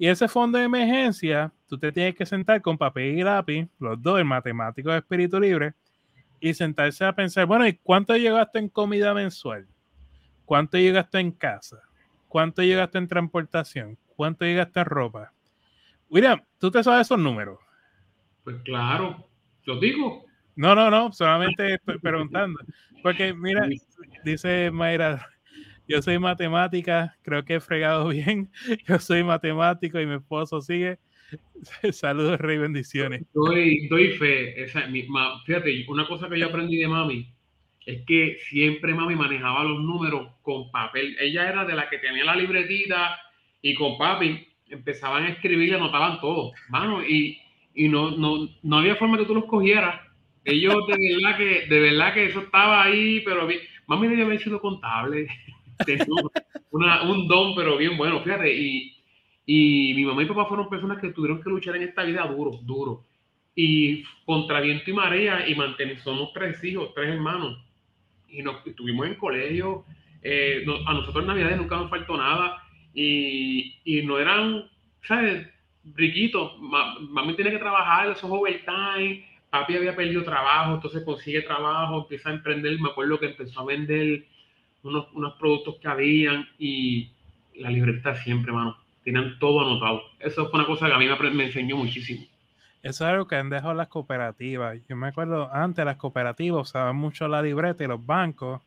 Y 0.01 0.07
ese 0.07 0.29
fondo 0.29 0.57
de 0.57 0.63
emergencia, 0.63 1.51
tú 1.67 1.77
te 1.77 1.91
tienes 1.91 2.15
que 2.15 2.25
sentar 2.25 2.61
con 2.61 2.77
papel 2.77 3.19
y 3.19 3.21
lápiz, 3.21 3.67
los 3.79 4.01
dos, 4.01 4.17
el 4.17 4.23
matemático 4.23 4.89
de 4.89 4.99
espíritu 4.99 5.41
libre, 5.41 5.73
y 6.39 6.53
sentarse 6.53 7.03
a 7.03 7.13
pensar, 7.13 7.45
bueno, 7.45 7.67
¿y 7.67 7.73
cuánto 7.73 8.15
llegaste 8.15 8.59
en 8.59 8.69
comida 8.69 9.13
mensual? 9.13 9.67
¿Cuánto 10.45 10.77
llegaste 10.77 11.19
en 11.19 11.33
casa? 11.33 11.81
¿Cuánto 12.29 12.63
llegaste 12.63 12.97
en 12.97 13.09
transportación? 13.09 13.97
¿Cuánto 14.15 14.45
llegaste 14.45 14.79
en 14.79 14.85
ropa? 14.85 15.33
William, 16.09 16.41
¿tú 16.59 16.71
te 16.71 16.81
sabes 16.81 17.07
esos 17.07 17.19
números? 17.19 17.59
Pues 18.45 18.55
claro, 18.63 19.27
los 19.65 19.81
digo. 19.81 20.23
No, 20.55 20.75
no, 20.75 20.89
no, 20.89 21.11
solamente 21.11 21.77
preguntando. 22.01 22.57
Porque 23.03 23.33
mira, 23.33 23.67
dice 24.23 24.71
Mayra, 24.71 25.27
yo 25.89 26.01
soy 26.03 26.19
matemática, 26.19 27.17
creo 27.24 27.43
que 27.43 27.55
he 27.55 27.60
fregado 27.60 28.08
bien. 28.10 28.50
Yo 28.88 29.00
soy 29.00 29.24
matemático 29.24 30.00
y 30.00 30.05
mi 30.05 30.15
esposo 30.15 30.62
sigue. 30.62 31.00
Saludos, 31.91 32.39
Rey, 32.39 32.58
bendiciones. 32.58 33.24
Doy, 33.34 33.88
doy 33.88 34.12
fe. 34.13 34.67
Fíjate, 35.46 35.86
una 35.88 36.08
cosa 36.08 36.29
que 36.29 36.39
yo 36.39 36.48
aprendí 36.48 36.77
de 36.77 36.88
mami 36.88 37.34
es 37.86 38.03
que 38.05 38.38
siempre 38.50 38.93
mami 38.93 39.15
manejaba 39.15 39.63
los 39.63 39.81
números 39.81 40.27
con 40.43 40.72
papel. 40.72 41.17
Ella 41.19 41.50
era 41.50 41.65
de 41.65 41.75
la 41.75 41.89
que 41.89 41.98
tenía 41.98 42.24
la 42.24 42.36
libretita 42.36 43.19
y 43.62 43.74
con 43.74 43.98
papi 43.98 44.48
empezaban 44.67 45.24
a 45.24 45.29
escribir 45.29 45.69
y 45.69 45.74
anotaban 45.74 46.22
todo, 46.22 46.51
mano, 46.69 47.03
y, 47.03 47.39
y 47.74 47.89
no, 47.89 48.12
no, 48.12 48.48
no 48.62 48.77
había 48.77 48.96
forma 48.96 49.17
que 49.17 49.25
tú 49.25 49.34
los 49.34 49.46
cogieras. 49.46 50.00
Ellos 50.46 50.75
de 50.88 51.15
verdad 51.15 51.38
que, 51.38 51.65
de 51.67 51.79
verdad 51.79 52.13
que 52.13 52.25
eso 52.25 52.41
estaba 52.41 52.84
ahí, 52.84 53.22
pero. 53.25 53.48
Mami 53.88 54.08
debía 54.08 54.25
haber 54.25 54.39
sido 54.39 54.62
contable. 54.62 55.27
una, 56.71 57.03
un 57.03 57.27
don, 57.27 57.55
pero 57.55 57.77
bien 57.77 57.98
bueno, 57.98 58.21
fíjate. 58.21 58.53
Y, 58.53 58.95
y 59.45 59.93
mi 59.95 60.05
mamá 60.05 60.24
y 60.24 60.25
papá 60.25 60.45
fueron 60.45 60.69
personas 60.69 61.00
que 61.00 61.09
tuvieron 61.09 61.41
que 61.41 61.50
luchar 61.50 61.75
en 61.75 61.83
esta 61.83 62.03
vida 62.03 62.25
duro, 62.27 62.59
duro. 62.63 63.05
Y 63.55 64.03
contra 64.25 64.62
viento 64.62 64.89
y 64.89 64.93
marea, 64.93 65.48
y 65.48 65.55
mantener, 65.55 66.00
somos 66.00 66.31
tres 66.33 66.63
hijos, 66.63 66.93
tres 66.93 67.09
hermanos. 67.09 67.57
Y 68.27 68.41
nos 68.43 68.65
estuvimos 68.65 69.07
en 69.07 69.15
colegio. 69.15 69.86
Eh, 70.21 70.65
a 70.86 70.93
nosotros 70.93 71.24
en 71.24 71.27
Navidad 71.27 71.57
nunca 71.57 71.77
nos 71.77 71.89
faltó 71.89 72.15
nada. 72.15 72.62
Y, 72.93 73.75
y 73.83 74.01
no 74.03 74.19
eran, 74.19 74.69
¿sabes? 75.01 75.48
Riquitos. 75.95 76.53
Mami 76.59 77.33
tiene 77.33 77.51
que 77.51 77.57
trabajar, 77.57 78.12
esos 78.12 78.29
overtime. 78.29 79.25
Papi 79.50 79.75
había 79.75 79.95
perdido 79.95 80.24
trabajo, 80.24 80.75
entonces 80.75 81.03
consigue 81.03 81.41
trabajo, 81.41 82.01
empieza 82.01 82.29
a 82.29 82.33
emprender. 82.33 82.79
Me 82.79 82.89
acuerdo 82.89 83.19
que 83.19 83.27
empezó 83.27 83.62
a 83.62 83.65
vender 83.65 84.25
unos, 84.83 85.07
unos 85.13 85.33
productos 85.33 85.75
que 85.81 85.88
habían 85.88 86.48
y 86.57 87.12
la 87.55 87.69
libreta 87.69 88.15
siempre, 88.15 88.51
mano 88.51 88.77
tienen 89.03 89.39
todo 89.39 89.62
anotado. 89.62 90.01
Eso 90.19 90.50
fue 90.50 90.59
una 90.59 90.67
cosa 90.67 90.88
que 90.88 90.93
a 90.93 90.98
mí 90.98 91.07
me, 91.33 91.45
enseñó 91.45 91.77
muchísimo. 91.77 92.25
Eso 92.81 93.05
es 93.05 93.12
algo 93.12 93.27
que 93.27 93.36
han 93.36 93.50
dejado 93.50 93.74
las 93.74 93.88
cooperativas. 93.88 94.77
Yo 94.88 94.95
me 94.95 95.07
acuerdo 95.07 95.53
antes 95.53 95.83
las 95.83 95.98
cooperativas 95.98 96.69
usaban 96.69 96.95
mucho 96.95 97.27
la 97.27 97.41
libreta 97.41 97.83
y 97.83 97.88
los 97.88 98.05
bancos 98.05 98.62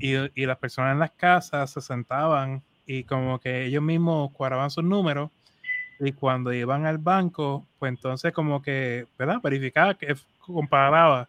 y, 0.00 0.14
y, 0.40 0.46
las 0.46 0.58
personas 0.58 0.92
en 0.92 1.00
las 1.00 1.10
casas 1.12 1.70
se 1.70 1.80
sentaban 1.80 2.62
y 2.86 3.04
como 3.04 3.38
que 3.40 3.66
ellos 3.66 3.82
mismos 3.82 4.30
cuadraban 4.32 4.70
sus 4.70 4.84
números 4.84 5.30
y 5.98 6.12
cuando 6.12 6.52
iban 6.52 6.86
al 6.86 6.98
banco, 6.98 7.66
pues 7.78 7.90
entonces 7.90 8.32
como 8.32 8.62
que, 8.62 9.06
¿verdad? 9.18 9.40
Verificaba 9.42 9.94
que 9.94 10.14
comparaba. 10.38 11.28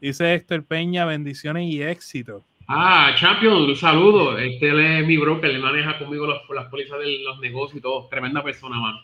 Dice 0.00 0.34
Héctor 0.34 0.64
Peña, 0.64 1.04
bendiciones 1.06 1.64
y 1.64 1.82
éxito. 1.82 2.42
Ah, 2.68 3.14
Champion, 3.16 3.62
un 3.62 3.76
saludo. 3.76 4.38
Este 4.38 4.68
es 5.00 5.06
mi 5.06 5.16
broker, 5.16 5.52
le 5.52 5.58
maneja 5.58 5.98
conmigo 5.98 6.26
las 6.26 6.66
pólizas 6.66 6.98
de 6.98 7.18
los 7.24 7.38
negocios 7.38 7.78
y 7.78 7.80
todo. 7.80 8.08
Tremenda 8.08 8.42
persona, 8.42 8.78
mano. 8.78 8.98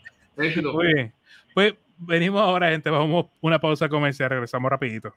Muy 0.73 0.93
bien. 0.93 1.13
Pues 1.53 1.75
venimos 1.97 2.41
ahora, 2.41 2.69
gente. 2.69 2.89
Vamos 2.89 3.27
una 3.41 3.59
pausa 3.59 3.87
comercial. 3.87 4.29
Regresamos 4.29 4.69
rapidito. 4.69 5.13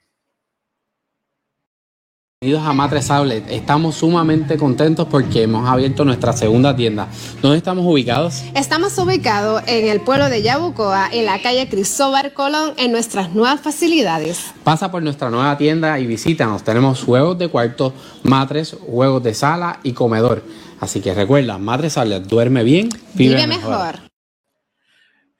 Bienvenidos 2.46 2.70
a 2.70 2.74
Matres 2.74 3.10
Outlet. 3.10 3.50
Estamos 3.50 3.96
sumamente 3.96 4.56
contentos 4.56 5.08
porque 5.10 5.42
hemos 5.42 5.68
abierto 5.68 6.04
nuestra 6.04 6.32
segunda 6.32 6.76
tienda. 6.76 7.08
¿Dónde 7.42 7.58
estamos 7.58 7.84
ubicados? 7.84 8.44
Estamos 8.54 8.96
ubicados 8.98 9.64
en 9.66 9.88
el 9.88 10.00
pueblo 10.00 10.28
de 10.28 10.42
Yabucoa, 10.42 11.08
en 11.10 11.24
la 11.24 11.42
calle 11.42 11.68
Cristóbal 11.68 12.32
Colón, 12.34 12.74
en 12.76 12.92
nuestras 12.92 13.34
nuevas 13.34 13.60
facilidades. 13.60 14.52
Pasa 14.62 14.92
por 14.92 15.02
nuestra 15.02 15.28
nueva 15.28 15.58
tienda 15.58 15.98
y 15.98 16.06
visítanos. 16.06 16.62
Tenemos 16.62 17.02
juegos 17.02 17.36
de 17.36 17.48
cuarto, 17.48 17.92
matres, 18.22 18.76
juegos 18.86 19.24
de 19.24 19.34
sala 19.34 19.80
y 19.82 19.90
comedor. 19.90 20.44
Así 20.78 21.00
que 21.00 21.14
recuerda, 21.14 21.58
Matres 21.58 21.98
Outlet, 21.98 22.22
duerme 22.28 22.62
bien, 22.62 22.90
vive, 23.14 23.44
mejor. 23.48 23.98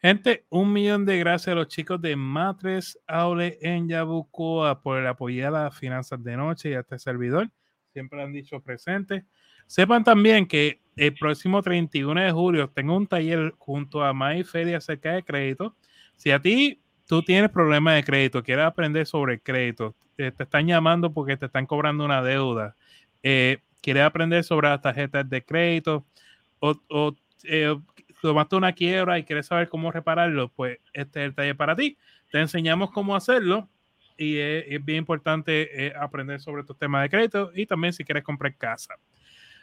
Gente, 0.07 0.45
un 0.51 0.73
millón 0.73 1.05
de 1.05 1.19
gracias 1.19 1.49
a 1.49 1.57
los 1.57 1.67
chicos 1.67 2.01
de 2.01 2.15
Matres 2.15 2.97
Aule 3.09 3.59
en 3.61 3.89
Yabucoa 3.89 4.81
por 4.81 5.01
el 5.01 5.07
apoyar 5.09 5.49
a 5.49 5.65
las 5.65 5.77
finanzas 5.77 6.23
de 6.23 6.37
noche 6.37 6.71
y 6.71 6.75
a 6.75 6.79
este 6.79 6.97
servidor. 7.01 7.51
Siempre 7.93 8.23
han 8.23 8.33
dicho 8.33 8.61
presente. 8.61 9.25
Sepan 9.67 10.05
también 10.05 10.47
que 10.47 10.81
el 10.95 11.13
próximo 11.15 11.61
31 11.61 12.21
de 12.21 12.31
julio 12.31 12.71
tengo 12.71 12.97
un 12.97 13.09
taller 13.09 13.53
junto 13.59 14.05
a 14.05 14.13
May 14.13 14.45
Feria 14.45 14.77
acerca 14.77 15.11
de 15.11 15.25
crédito. 15.25 15.75
Si 16.15 16.31
a 16.31 16.41
ti 16.41 16.81
tú 17.09 17.25
tienes 17.25 17.51
problemas 17.51 17.97
de 17.97 18.05
crédito, 18.05 18.45
quieres 18.45 18.65
aprender 18.65 19.09
sobre 19.09 19.41
crédito, 19.41 19.97
eh, 20.19 20.31
te 20.31 20.45
están 20.45 20.69
llamando 20.69 21.13
porque 21.13 21.37
te 21.37 21.47
están 21.47 21.67
cobrando 21.67 22.05
una 22.05 22.23
deuda, 22.23 22.77
eh, 23.25 23.59
quieres 23.81 24.05
aprender 24.05 24.45
sobre 24.45 24.69
las 24.69 24.81
tarjetas 24.81 25.29
de 25.29 25.45
crédito 25.45 26.07
o, 26.61 26.81
o 26.91 27.17
eh, 27.43 27.77
tomaste 28.26 28.56
una 28.56 28.73
quiebra 28.73 29.18
y 29.18 29.25
quieres 29.25 29.47
saber 29.47 29.68
cómo 29.68 29.90
repararlo, 29.90 30.49
pues 30.49 30.78
este 30.92 31.21
es 31.21 31.28
el 31.28 31.35
taller 31.35 31.56
para 31.56 31.76
ti. 31.76 31.97
Te 32.30 32.40
enseñamos 32.40 32.90
cómo 32.90 33.16
hacerlo 33.16 33.68
y 34.16 34.38
es, 34.38 34.85
bien 34.85 34.99
importante 34.99 35.87
eh, 35.87 35.92
aprender 35.99 36.40
sobre 36.40 36.62
estos 36.62 36.78
temas 36.78 37.02
de 37.02 37.11
crédito 37.11 37.50
y 37.54 37.66
también 37.66 37.92
si 37.92 38.04
quieres 38.04 38.25
comprar 38.25 38.54
casa. 38.56 38.95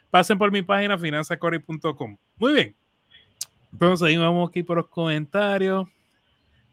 Pasen 0.10 0.38
por 0.38 0.52
mi 0.52 0.62
página 0.62 0.98
finanzacori.com. 0.98 2.18
Muy 2.38 2.54
bien. 2.54 2.76
Entonces 3.72 4.08
ahí 4.08 4.18
vamos 4.18 4.50
aquí 4.50 4.62
por 4.62 4.78
los 4.78 4.88
comentarios. 4.88 5.88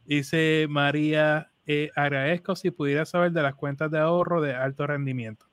Dice 0.05 0.67
María, 0.69 1.51
eh, 1.67 1.91
agradezco 1.97 2.55
si 2.55 2.71
pudiera 2.71 3.07
saber 3.07 3.33
de 3.33 3.43
las 3.43 3.55
cuentas 3.55 3.91
de 3.91 3.99
ahorro 3.99 4.43
de 4.43 4.55
alto 4.55 4.87
rendimiento. 4.87 5.47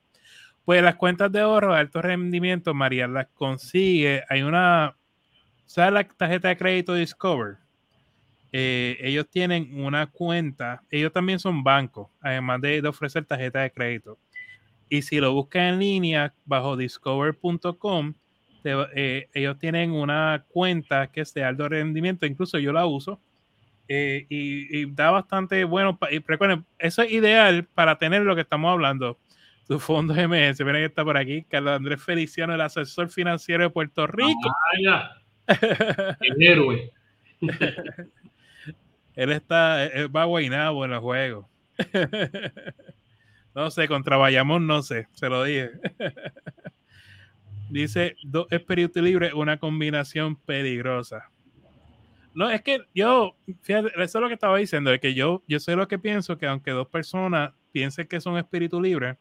Pues 0.66 0.82
las 0.82 0.96
cuentas 0.96 1.32
de 1.32 1.40
ahorro 1.40 1.72
de 1.72 1.80
alto 1.80 2.02
rendimiento, 2.02 2.74
María, 2.74 3.08
las 3.08 3.28
consigue. 3.28 4.22
Hay 4.28 4.42
una, 4.42 4.97
¿Sabes 5.68 5.92
la 5.92 6.02
tarjeta 6.04 6.48
de 6.48 6.56
crédito 6.56 6.94
Discover? 6.94 7.58
Eh, 8.52 8.96
ellos 9.02 9.28
tienen 9.28 9.84
una 9.84 10.06
cuenta, 10.06 10.82
ellos 10.90 11.12
también 11.12 11.38
son 11.38 11.62
bancos, 11.62 12.08
además 12.22 12.62
de, 12.62 12.80
ofrecer 12.88 13.26
tarjeta 13.26 13.60
de 13.60 13.70
crédito. 13.70 14.18
Y 14.88 15.02
si 15.02 15.20
lo 15.20 15.34
buscan 15.34 15.74
en 15.74 15.78
línea 15.78 16.34
bajo 16.46 16.74
discover.com, 16.74 18.14
eh, 18.64 19.28
ellos 19.34 19.58
tienen 19.58 19.92
una 19.92 20.42
cuenta 20.48 21.08
que 21.08 21.20
es 21.20 21.34
de 21.34 21.44
alto 21.44 21.68
rendimiento, 21.68 22.24
incluso 22.24 22.58
yo 22.58 22.72
la 22.72 22.86
uso. 22.86 23.20
Eh, 23.88 24.24
y, 24.30 24.90
da 24.92 25.10
bastante 25.10 25.64
bueno. 25.64 25.98
Y 26.10 26.20
recuerden, 26.20 26.64
eso 26.78 27.02
es 27.02 27.12
ideal 27.12 27.64
para 27.74 27.98
tener 27.98 28.22
lo 28.22 28.34
que 28.34 28.40
estamos 28.40 28.72
hablando. 28.72 29.18
Tu 29.66 29.78
fondo 29.78 30.14
MS, 30.14 30.60
miren 30.64 30.80
que 30.80 30.84
está 30.86 31.04
por 31.04 31.18
aquí, 31.18 31.44
Carlos 31.44 31.74
Andrés 31.74 32.02
Feliciano, 32.02 32.54
el 32.54 32.60
asesor 32.62 33.10
financiero 33.10 33.64
de 33.64 33.70
Puerto 33.70 34.06
Rico. 34.06 34.50
Ah, 34.88 35.17
el 35.48 36.42
héroe. 36.42 36.92
él 39.14 39.32
está, 39.32 39.84
él 39.84 40.14
va 40.14 40.24
guaynabo 40.24 40.84
en 40.84 40.90
los 40.92 41.00
juegos. 41.00 41.46
no 43.54 43.70
sé, 43.70 43.88
contra 43.88 44.16
Bayamón 44.16 44.66
no 44.66 44.82
sé, 44.82 45.08
se 45.12 45.28
lo 45.28 45.44
dije. 45.44 45.70
Dice, 47.70 48.16
dos 48.22 48.46
espíritu 48.50 49.02
libre, 49.02 49.34
una 49.34 49.58
combinación 49.58 50.36
peligrosa. 50.36 51.30
No, 52.32 52.48
es 52.48 52.62
que 52.62 52.82
yo, 52.94 53.36
fíjate, 53.62 53.88
eso 53.88 54.18
es 54.18 54.22
lo 54.22 54.28
que 54.28 54.34
estaba 54.34 54.56
diciendo, 54.56 54.92
es 54.92 55.00
que 55.00 55.12
yo, 55.12 55.42
yo 55.46 55.60
sé 55.60 55.76
lo 55.76 55.88
que 55.88 55.98
pienso, 55.98 56.38
que 56.38 56.46
aunque 56.46 56.70
dos 56.70 56.88
personas 56.88 57.52
piensen 57.72 58.06
que 58.06 58.20
son 58.20 58.38
espíritu 58.38 58.80
libre, 58.80 59.18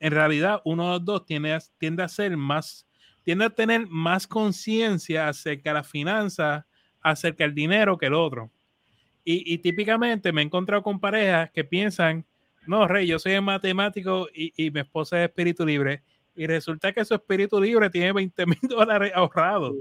en 0.00 0.12
realidad 0.12 0.62
uno 0.64 0.84
de 0.84 0.90
los 0.92 1.04
dos 1.04 1.26
tiende, 1.26 1.56
tiende 1.78 2.02
a 2.02 2.08
ser 2.08 2.36
más 2.36 2.86
tiende 3.26 3.46
a 3.46 3.50
tener 3.50 3.88
más 3.88 4.24
conciencia 4.24 5.26
acerca 5.26 5.70
de 5.70 5.74
la 5.74 5.82
finanza, 5.82 6.64
acerca 7.00 7.42
del 7.42 7.56
dinero 7.56 7.98
que 7.98 8.06
el 8.06 8.14
otro. 8.14 8.52
Y, 9.24 9.58
típicamente 9.58 10.30
me 10.30 10.42
he 10.42 10.44
encontrado 10.44 10.84
con 10.84 11.00
parejas 11.00 11.50
que 11.50 11.64
piensan, 11.64 12.24
no, 12.68 12.86
Rey, 12.86 13.08
yo 13.08 13.18
soy 13.18 13.40
matemático 13.40 14.28
y, 14.32 14.70
mi 14.70 14.78
esposa 14.78 15.18
es 15.18 15.28
espíritu 15.28 15.66
libre. 15.66 16.04
Y 16.36 16.46
resulta 16.46 16.92
que 16.92 17.04
su 17.04 17.14
espíritu 17.14 17.60
libre 17.60 17.90
tiene 17.90 18.12
20 18.12 18.46
mil 18.46 18.58
dólares 18.62 19.10
ahorrados. 19.12 19.74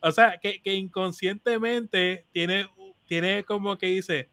O 0.00 0.12
sea, 0.12 0.36
que, 0.36 0.60
inconscientemente 0.74 2.26
tiene, 2.32 2.68
tiene 3.06 3.44
como 3.44 3.78
que 3.78 3.86
dice, 3.86 4.28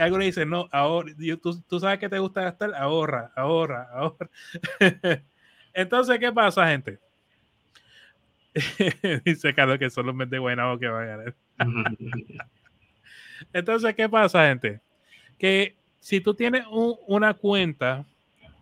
algo 0.00 0.18
le 0.18 0.24
dice, 0.24 0.44
no, 0.44 0.68
ahora, 0.72 1.12
tú, 1.40 1.62
tú 1.68 1.78
sabes 1.78 2.00
que 2.00 2.08
te 2.08 2.18
gusta 2.18 2.42
gastar, 2.42 2.74
ahorra, 2.74 3.30
ahorra, 3.36 3.88
ahorra. 3.92 4.30
Entonces, 5.72 6.18
¿qué 6.18 6.32
pasa, 6.32 6.66
gente? 6.66 6.98
Dice 9.24 9.54
Carlos 9.54 9.78
que 9.78 9.90
son 9.90 10.06
los 10.06 10.30
de 10.30 10.38
o 10.38 10.78
que 10.78 10.88
van 10.88 11.02
a 11.02 11.06
ganar. 11.06 11.34
Entonces, 13.52 13.94
¿qué 13.94 14.08
pasa, 14.08 14.46
gente? 14.48 14.80
Que 15.38 15.76
si 16.00 16.20
tú 16.20 16.34
tienes 16.34 16.64
una 16.70 17.34
cuenta 17.34 18.04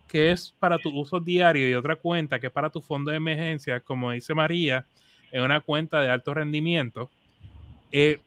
que 0.07 0.31
es 0.31 0.53
para 0.59 0.77
tu 0.77 0.89
uso 0.89 1.19
diario 1.19 1.69
y 1.69 1.73
otra 1.73 1.95
cuenta 1.95 2.39
que 2.39 2.47
es 2.47 2.53
para 2.53 2.69
tu 2.69 2.81
fondo 2.81 3.11
de 3.11 3.17
emergencia, 3.17 3.79
como 3.79 4.11
dice 4.11 4.33
María, 4.33 4.85
es 5.31 5.41
una 5.41 5.61
cuenta 5.61 6.01
de 6.01 6.09
alto 6.09 6.33
rendimiento, 6.33 7.09
eh, 7.91 8.19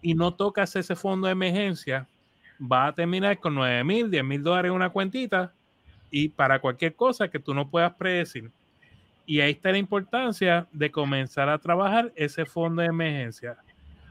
y 0.00 0.14
no 0.14 0.34
tocas 0.34 0.74
ese 0.74 0.96
fondo 0.96 1.26
de 1.26 1.32
emergencia, 1.32 2.08
va 2.60 2.88
a 2.88 2.94
terminar 2.94 3.38
con 3.38 3.54
9 3.54 3.84
mil, 3.84 4.10
10 4.10 4.24
mil 4.24 4.42
dólares 4.42 4.70
en 4.70 4.76
una 4.76 4.90
cuentita 4.90 5.52
y 6.10 6.28
para 6.28 6.60
cualquier 6.60 6.94
cosa 6.94 7.28
que 7.28 7.38
tú 7.38 7.54
no 7.54 7.70
puedas 7.70 7.94
predecir. 7.94 8.50
Y 9.24 9.40
ahí 9.40 9.52
está 9.52 9.70
la 9.70 9.78
importancia 9.78 10.66
de 10.72 10.90
comenzar 10.90 11.48
a 11.48 11.58
trabajar 11.58 12.12
ese 12.16 12.44
fondo 12.44 12.82
de 12.82 12.88
emergencia. 12.88 13.56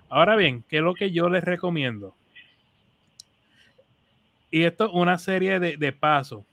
Ahora 0.09 0.35
bien, 0.35 0.63
¿qué 0.67 0.77
es 0.77 0.83
lo 0.83 0.93
que 0.93 1.11
yo 1.11 1.29
les 1.29 1.43
recomiendo? 1.43 2.15
Y 4.49 4.63
esto 4.63 4.85
es 4.85 4.91
una 4.93 5.17
serie 5.17 5.59
de, 5.59 5.91
pasos. 5.93 6.43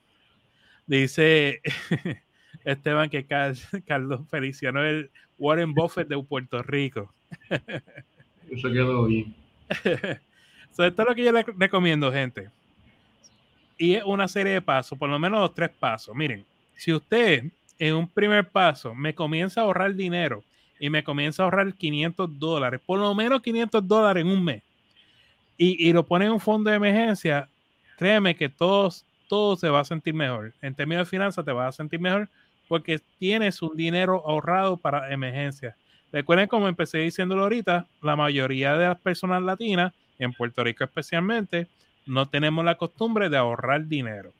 Dice 0.87 1.61
Esteban 2.65 3.11
que 3.11 3.27
Carlos 3.27 4.21
Feliciano 4.31 4.85
es 4.85 4.91
el 4.93 5.11
Warren 5.39 5.75
Buffett 5.75 6.09
de 6.09 6.23
Puerto 6.23 6.63
Rico. 6.63 7.13
Eso 8.51 8.73
quedó 8.73 9.05
bien. 9.05 9.35
esto 9.69 10.85
es 10.85 10.97
lo 10.97 11.15
que 11.15 11.25
yo 11.25 11.33
les 11.33 11.45
recomiendo, 11.47 12.11
gente. 12.13 12.51
Y 13.77 13.95
es 13.95 14.05
una 14.05 14.27
serie 14.27 14.55
de 14.55 14.63
pasos, 14.63 14.99
por 14.99 15.09
lo 15.09 15.19
menos 15.19 15.53
tres 15.55 15.71
pasos. 15.71 16.15
Miren, 16.15 16.45
si 16.75 16.93
usted 16.93 17.45
en 17.79 17.95
un 17.95 18.09
primer 18.09 18.49
paso 18.49 18.95
me 18.95 19.15
comienza 19.15 19.61
a 19.61 19.65
ahorrar 19.65 19.95
dinero 19.95 20.43
y 20.81 20.91
me 20.91 21.03
comienza 21.03 21.43
a 21.43 21.45
ahorrar 21.45 21.75
500 21.75 22.39
dólares, 22.39 22.81
por 22.85 22.99
lo 22.99 23.15
menos 23.15 23.43
500 23.43 23.87
dólares 23.87 24.25
en 24.25 24.31
un 24.31 24.45
mes, 24.45 24.63
y, 25.57 25.89
y 25.89 25.93
lo 25.93 26.05
pone 26.05 26.27
en 26.27 26.33
un 26.33 26.41
fondo 26.41 26.71
de 26.71 26.77
emergencia, 26.77 27.49
créeme 27.97 28.37
que 28.37 28.49
todos, 28.49 29.05
todo 29.29 29.57
se 29.57 29.69
va 29.69 29.81
a 29.81 29.85
sentir 29.85 30.15
mejor. 30.15 30.55
En 30.63 30.75
términos 30.75 31.07
de 31.07 31.11
finanzas 31.11 31.45
te 31.45 31.53
vas 31.53 31.69
a 31.69 31.77
sentir 31.77 31.99
mejor 31.99 32.29
porque 32.69 33.01
tienes 33.19 33.61
un 33.63 33.77
dinero 33.77 34.23
ahorrado 34.25 34.77
para 34.77 35.13
emergencias. 35.13 35.75
Recuerden, 36.13 36.47
como 36.47 36.69
empecé 36.69 36.99
diciéndolo 36.99 37.43
ahorita, 37.43 37.87
la 38.03 38.17
mayoría 38.17 38.77
de 38.77 38.87
las 38.87 38.99
personas 38.99 39.43
latinas, 39.43 39.93
en 40.19 40.33
Puerto 40.33 40.65
Rico 40.65 40.85
especialmente, 40.85 41.67
no 42.07 42.27
tenemos 42.27 42.65
la 42.65 42.77
costumbre 42.77 43.29
de 43.29 43.37
ahorrar 43.37 43.87
dinero. 43.87 44.33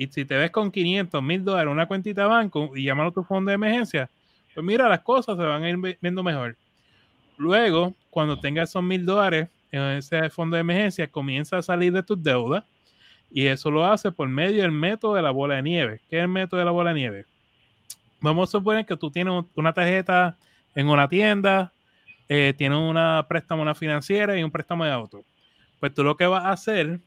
Y 0.00 0.06
si 0.06 0.24
te 0.24 0.34
ves 0.34 0.50
con 0.50 0.70
500 0.70 1.22
mil 1.22 1.44
dólares 1.44 1.70
una 1.70 1.84
cuentita 1.84 2.22
de 2.22 2.28
banco 2.28 2.72
y 2.74 2.84
llámalo 2.84 3.12
tu 3.12 3.22
fondo 3.22 3.50
de 3.50 3.56
emergencia, 3.56 4.08
pues 4.54 4.64
mira, 4.64 4.88
las 4.88 5.00
cosas 5.00 5.36
se 5.36 5.42
van 5.42 5.62
a 5.62 5.68
ir 5.68 5.98
viendo 6.00 6.22
mejor. 6.22 6.56
Luego, 7.36 7.94
cuando 8.08 8.40
tengas 8.40 8.70
esos 8.70 8.82
mil 8.82 9.04
dólares 9.04 9.50
en 9.70 9.82
ese 9.82 10.30
fondo 10.30 10.54
de 10.54 10.62
emergencia, 10.62 11.06
comienza 11.06 11.58
a 11.58 11.62
salir 11.62 11.92
de 11.92 12.02
tus 12.02 12.22
deudas 12.22 12.64
y 13.30 13.46
eso 13.46 13.70
lo 13.70 13.84
hace 13.84 14.10
por 14.10 14.26
medio 14.26 14.62
del 14.62 14.72
método 14.72 15.16
de 15.16 15.20
la 15.20 15.32
bola 15.32 15.56
de 15.56 15.62
nieve. 15.64 16.00
¿Qué 16.08 16.16
es 16.16 16.22
el 16.22 16.28
método 16.28 16.60
de 16.60 16.64
la 16.64 16.70
bola 16.70 16.94
de 16.94 17.00
nieve? 17.00 17.26
Vamos 18.22 18.48
a 18.48 18.52
suponer 18.52 18.86
que 18.86 18.96
tú 18.96 19.10
tienes 19.10 19.44
una 19.54 19.74
tarjeta 19.74 20.38
en 20.74 20.88
una 20.88 21.10
tienda, 21.10 21.74
eh, 22.26 22.54
tienes 22.56 22.78
una 22.78 23.26
préstamo 23.28 23.60
una 23.60 23.74
financiera 23.74 24.38
y 24.38 24.42
un 24.42 24.50
préstamo 24.50 24.82
de 24.82 24.92
auto. 24.92 25.26
Pues 25.78 25.92
tú 25.92 26.02
lo 26.02 26.16
que 26.16 26.26
vas 26.26 26.46
a 26.46 26.52
hacer, 26.52 27.00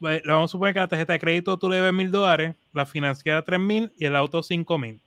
vamos 0.00 0.44
a 0.44 0.48
suponer 0.48 0.74
que 0.74 0.80
la 0.80 0.88
tarjeta 0.88 1.12
de 1.12 1.18
crédito 1.18 1.56
tú 1.58 1.68
le 1.68 1.76
debes 1.76 1.92
mil 1.92 2.10
dólares, 2.10 2.54
la 2.72 2.86
financiera 2.86 3.42
tres 3.42 3.60
mil 3.60 3.92
y 3.98 4.06
el 4.06 4.16
auto 4.16 4.42
cinco 4.42 4.78
mil. 4.78 5.00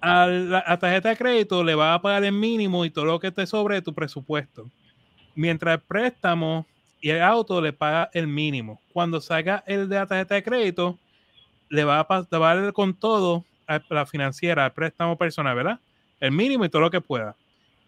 A 0.00 0.26
la 0.26 0.78
tarjeta 0.78 1.10
de 1.10 1.16
crédito 1.16 1.62
le 1.62 1.74
vas 1.74 1.96
a 1.96 2.02
pagar 2.02 2.24
el 2.24 2.32
mínimo 2.32 2.84
y 2.84 2.90
todo 2.90 3.04
lo 3.04 3.20
que 3.20 3.30
te 3.30 3.46
sobre 3.46 3.82
tu 3.82 3.92
presupuesto. 3.92 4.70
Mientras 5.34 5.74
el 5.74 5.80
préstamo 5.80 6.66
y 7.00 7.10
el 7.10 7.22
auto 7.22 7.60
le 7.60 7.72
paga 7.72 8.10
el 8.12 8.26
mínimo. 8.26 8.80
Cuando 8.92 9.20
salga 9.20 9.62
el 9.66 9.88
de 9.88 9.96
la 9.96 10.06
tarjeta 10.06 10.34
de 10.34 10.42
crédito, 10.42 10.98
le 11.68 11.84
va 11.84 12.00
a 12.00 12.08
pagar 12.08 12.72
con 12.72 12.94
todo 12.94 13.44
a 13.66 13.80
la 13.90 14.06
financiera, 14.06 14.64
al 14.64 14.72
préstamo 14.72 15.16
personal, 15.16 15.54
¿verdad? 15.54 15.80
El 16.18 16.32
mínimo 16.32 16.64
y 16.64 16.68
todo 16.68 16.82
lo 16.82 16.90
que 16.90 17.00
pueda. 17.00 17.36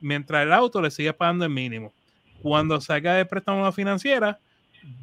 Mientras 0.01 0.43
el 0.43 0.53
auto 0.53 0.81
le 0.81 0.91
sigue 0.91 1.13
pagando 1.13 1.45
el 1.45 1.51
mínimo 1.51 1.93
cuando 2.43 2.81
salga 2.81 3.15
de 3.15 3.25
préstamo 3.25 3.65
a 3.65 3.73
financiera, 3.73 4.39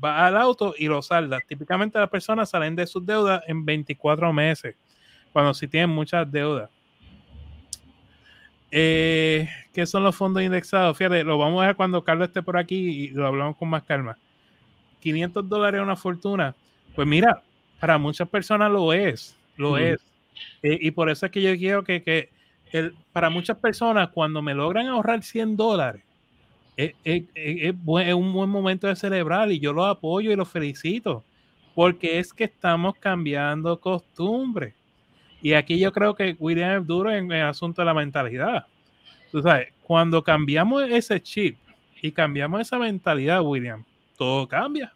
va 0.04 0.28
al 0.28 0.38
auto 0.38 0.74
y 0.78 0.88
lo 0.88 1.02
salda. 1.02 1.40
Típicamente 1.48 2.00
las 2.00 2.10
personas 2.10 2.50
salen 2.50 2.76
de 2.76 2.88
sus 2.88 3.06
deudas 3.06 3.44
en 3.48 3.66
24 3.66 4.32
meses, 4.34 4.76
cuando 5.32 5.54
sí 5.54 5.68
tienen 5.68 5.90
muchas 5.90 6.30
deudas. 6.32 6.70
Eh, 8.72 9.50
¿Qué 9.74 9.86
son 9.86 10.04
los 10.04 10.16
fondos 10.16 10.44
indexados? 10.44 10.98
Fíjate, 10.98 11.24
lo 11.24 11.38
vamos 11.38 11.64
a 11.64 11.68
ver 11.68 11.76
cuando 11.76 12.04
Carlos 12.04 12.28
esté 12.28 12.42
por 12.42 12.58
aquí 12.58 12.76
y 12.76 13.08
lo 13.10 13.26
hablamos 13.26 13.58
con 13.58 13.70
más 13.70 13.84
calma. 13.84 14.18
500 15.00 15.48
dólares 15.48 15.80
es 15.80 15.84
una 15.84 15.96
fortuna. 15.96 16.56
Pues 16.96 17.08
mira, 17.08 17.42
para 17.80 17.98
muchas 17.98 18.28
personas 18.28 18.72
lo 18.72 18.94
es, 18.94 19.36
lo 19.56 19.78
es. 19.78 20.00
Eh, 20.62 20.78
y 20.82 20.92
por 20.92 21.10
eso 21.10 21.26
es 21.26 21.32
que 21.32 21.42
yo 21.42 21.56
quiero 21.58 21.84
que, 21.84 22.04
que 22.04 22.30
el, 22.72 22.94
para 23.12 23.30
muchas 23.30 23.58
personas, 23.58 24.10
cuando 24.10 24.42
me 24.42 24.54
logran 24.54 24.88
ahorrar 24.88 25.24
100 25.24 25.58
dólares, 25.58 26.04
es, 27.04 28.16
un 28.16 28.34
buen 28.34 28.50
momento 28.50 28.88
de 28.88 28.96
celebrar 28.96 29.52
y 29.52 29.60
yo 29.60 29.74
lo 29.74 29.86
apoyo 29.86 30.32
y 30.32 30.36
lo 30.36 30.46
felicito, 30.46 31.26
porque 31.76 32.20
es 32.20 32.34
que 32.34 32.46
estamos 32.46 32.96
cambiando 32.96 33.80
costumbres. 33.80 34.74
Y 35.42 35.54
aquí 35.54 35.78
yo 35.78 35.92
creo 35.92 36.16
que 36.16 36.36
William 36.40 36.82
es 36.82 36.88
duro 36.88 37.12
en 37.12 37.32
el 37.32 37.44
asunto 37.44 37.82
de 37.82 37.86
la 37.86 37.94
mentalidad. 37.94 38.66
Tú 39.32 39.42
sabes, 39.42 39.74
cuando 39.84 40.24
cambiamos 40.24 40.84
ese 40.90 41.22
chip 41.22 41.58
y 42.02 42.12
cambiamos 42.12 42.62
esa 42.62 42.80
mentalidad, 42.80 43.42
William, 43.42 43.84
todo 44.18 44.48
cambia. 44.48 44.94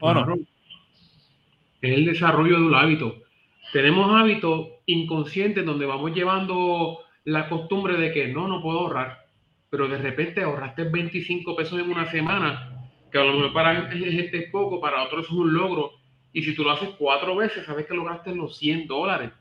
¿O 0.00 0.14
no? 0.14 0.36
Es 1.80 1.94
el 1.94 2.04
desarrollo 2.06 2.60
de 2.60 2.66
un 2.66 2.74
hábito. 2.74 3.22
Tenemos 3.72 4.08
hábitos 4.14 4.68
inconscientes 4.86 5.64
donde 5.64 5.86
vamos 5.86 6.12
llevando 6.12 7.00
la 7.24 7.48
costumbre 7.48 7.96
de 7.96 8.12
que 8.12 8.28
no, 8.28 8.46
no 8.46 8.62
puedo 8.62 8.80
ahorrar 8.80 9.23
pero 9.74 9.88
de 9.88 9.98
repente 9.98 10.40
ahorraste 10.40 10.84
25 10.84 11.56
pesos 11.56 11.80
en 11.80 11.90
una 11.90 12.08
semana, 12.08 12.86
que 13.10 13.18
a 13.18 13.24
lo 13.24 13.32
mejor 13.32 13.52
para 13.52 13.90
gente 13.90 14.38
es 14.38 14.50
poco, 14.52 14.80
para 14.80 15.02
otros 15.02 15.26
es 15.26 15.32
un 15.32 15.52
logro, 15.52 15.94
y 16.32 16.44
si 16.44 16.54
tú 16.54 16.62
lo 16.62 16.70
haces 16.70 16.90
cuatro 16.96 17.34
veces, 17.34 17.66
sabes 17.66 17.84
que 17.86 17.94
lograste 17.94 18.32
los 18.36 18.56
100 18.56 18.86
dólares. 18.86 19.32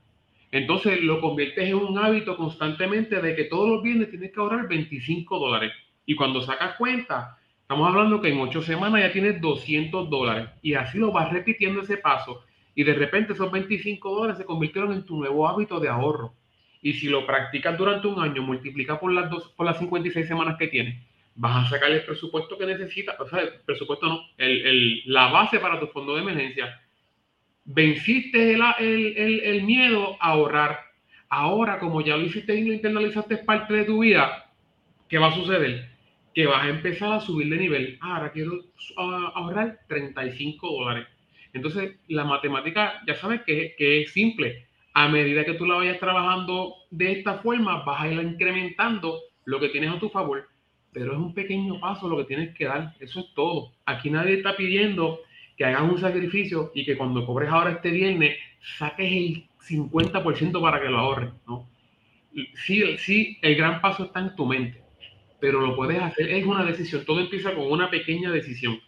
Entonces 0.49 1.03
lo 1.03 1.21
conviertes 1.21 1.69
en 1.69 1.75
un 1.75 1.99
hábito 1.99 2.35
constantemente 2.35 3.21
de 3.21 3.35
que 3.35 3.43
todos 3.43 3.69
los 3.69 3.83
viernes 3.83 4.09
tienes 4.09 4.31
que 4.31 4.39
ahorrar 4.39 4.67
25 4.67 5.37
dólares. 5.37 5.71
Y 6.07 6.15
cuando 6.15 6.41
sacas 6.41 6.77
cuenta, 6.77 7.37
estamos 7.61 7.87
hablando 7.87 8.19
que 8.19 8.29
en 8.29 8.39
ocho 8.41 8.63
semanas 8.63 9.01
ya 9.01 9.11
tienes 9.11 9.39
200 9.39 10.09
dólares. 10.09 10.49
Y 10.63 10.73
así 10.73 10.97
lo 10.97 11.11
vas 11.11 11.31
repitiendo 11.31 11.81
ese 11.81 11.97
paso. 11.97 12.41
Y 12.73 12.83
de 12.83 12.95
repente 12.95 13.33
esos 13.33 13.51
25 13.51 14.15
dólares 14.15 14.39
se 14.39 14.45
convirtieron 14.45 14.93
en 14.93 15.05
tu 15.05 15.15
nuevo 15.15 15.47
hábito 15.47 15.79
de 15.79 15.89
ahorro. 15.89 16.33
Y 16.83 16.93
si 16.93 17.07
lo 17.07 17.25
practicas 17.25 17.77
durante 17.77 18.07
un 18.07 18.21
año, 18.21 18.43
multiplica 18.43 18.99
por 18.99 19.13
las, 19.13 19.29
dos, 19.29 19.47
por 19.55 19.65
las 19.65 19.79
56 19.79 20.27
semanas 20.27 20.57
que 20.59 20.67
tienes, 20.67 21.01
vas 21.33 21.65
a 21.65 21.69
sacar 21.69 21.89
el 21.89 22.03
presupuesto 22.03 22.57
que 22.57 22.65
necesitas, 22.65 23.17
o 23.21 23.27
sea, 23.27 23.39
el 23.39 23.53
presupuesto 23.65 24.05
no, 24.05 24.21
el, 24.37 24.67
el, 24.67 25.03
la 25.05 25.29
base 25.29 25.59
para 25.59 25.79
tu 25.79 25.87
fondo 25.87 26.13
de 26.13 26.21
emergencia. 26.21 26.81
Venciste 27.63 28.53
el, 28.53 29.41
el, 29.43 29.63
miedo 29.63 30.17
a 30.19 30.31
ahorrar. 30.31 30.77
Ahora, 31.29 31.79
como 31.79 32.01
ya 32.01 32.17
lo 32.17 32.25
hiciste 32.25 32.53
y 32.53 32.65
lo 32.65 32.73
internalizaste, 32.73 33.35
es 33.35 33.39
parte 33.45 33.73
de 33.73 33.85
tu 33.85 33.99
vida, 33.99 34.51
¿qué 35.07 35.17
va 35.17 35.27
a 35.27 35.35
suceder? 35.35 35.89
Que 36.35 36.45
vas 36.47 36.65
a 36.65 36.69
empezar 36.69 37.13
a 37.13 37.21
subir 37.21 37.49
de 37.49 37.55
nivel. 37.55 37.97
Ahora 38.01 38.33
quiero 38.33 38.59
ah, 38.97 39.31
ahorrar 39.35 39.79
35 39.87 40.69
dólares. 40.69 41.07
Entonces, 41.53 41.95
la 42.09 42.25
matemática 42.25 43.01
ya 43.07 43.15
sabes 43.15 43.41
que, 43.43 43.73
que 43.77 44.01
es 44.01 44.11
simple 44.11 44.67
a 44.93 45.07
medida 45.07 45.43
que 45.43 45.55
tú 45.55 45.65
la 45.65 45.75
vayas 45.75 45.99
trabajando 45.99 46.75
de 46.91 47.13
esta 47.13 47.39
forma, 47.39 47.83
vas 47.83 48.01
a 48.01 48.07
ir 48.07 48.21
incrementando 48.21 49.19
lo 49.45 49.59
que 49.59 49.69
tienes 49.69 49.91
a 49.91 49.99
tu 49.99 50.09
favor. 50.09 50.47
Pero 50.91 51.13
es 51.13 51.17
un 51.17 51.33
pequeño 51.33 51.79
paso 51.79 52.07
lo 52.07 52.17
que 52.17 52.25
tienes 52.25 52.55
que 52.55 52.65
dar. 52.65 52.93
Eso 52.99 53.21
es 53.21 53.33
todo. 53.33 53.73
Aquí 53.85 54.11
nadie 54.11 54.35
está 54.35 54.55
pidiendo 54.55 55.19
que 55.57 55.65
hagas 55.65 55.81
un 55.81 55.99
sacrificio 55.99 56.71
y 56.75 56.85
que 56.85 56.95
cuando 56.95 57.25
cobres 57.25 57.49
ahora 57.49 57.71
este 57.71 57.89
viernes 57.89 58.37
saques 58.77 59.11
el 59.11 59.47
50% 59.67 60.61
para 60.61 60.79
que 60.79 60.89
lo 60.89 60.99
ahorres. 60.99 61.31
¿no? 61.47 61.67
Sí, 62.55 62.97
sí, 62.97 63.37
el 63.41 63.55
gran 63.55 63.81
paso 63.81 64.05
está 64.05 64.19
en 64.19 64.35
tu 64.35 64.45
mente, 64.45 64.83
pero 65.39 65.59
lo 65.59 65.75
puedes 65.75 66.01
hacer. 66.01 66.29
Es 66.29 66.45
una 66.45 66.63
decisión. 66.63 67.03
Todo 67.05 67.19
empieza 67.19 67.53
con 67.55 67.71
una 67.71 67.89
pequeña 67.89 68.31
decisión 68.31 68.79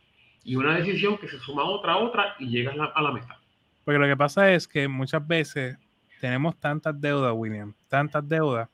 y 0.44 0.56
una 0.56 0.76
decisión 0.76 1.18
que 1.18 1.28
se 1.28 1.40
suma 1.40 1.64
a 1.64 1.66
otra, 1.66 1.94
a 1.94 1.98
otra 1.98 2.36
y 2.38 2.50
llegas 2.50 2.76
a 2.94 3.02
la 3.02 3.12
meta. 3.12 3.40
Porque 3.84 4.00
lo 4.00 4.06
que 4.08 4.18
pasa 4.18 4.52
es 4.54 4.68
que 4.68 4.88
muchas 4.88 5.26
veces 5.28 5.78
tenemos 6.20 6.60
tantas 6.60 7.00
deudas, 7.00 7.34
William, 7.36 7.74
tantas 7.88 8.28
deudas, 8.28 8.70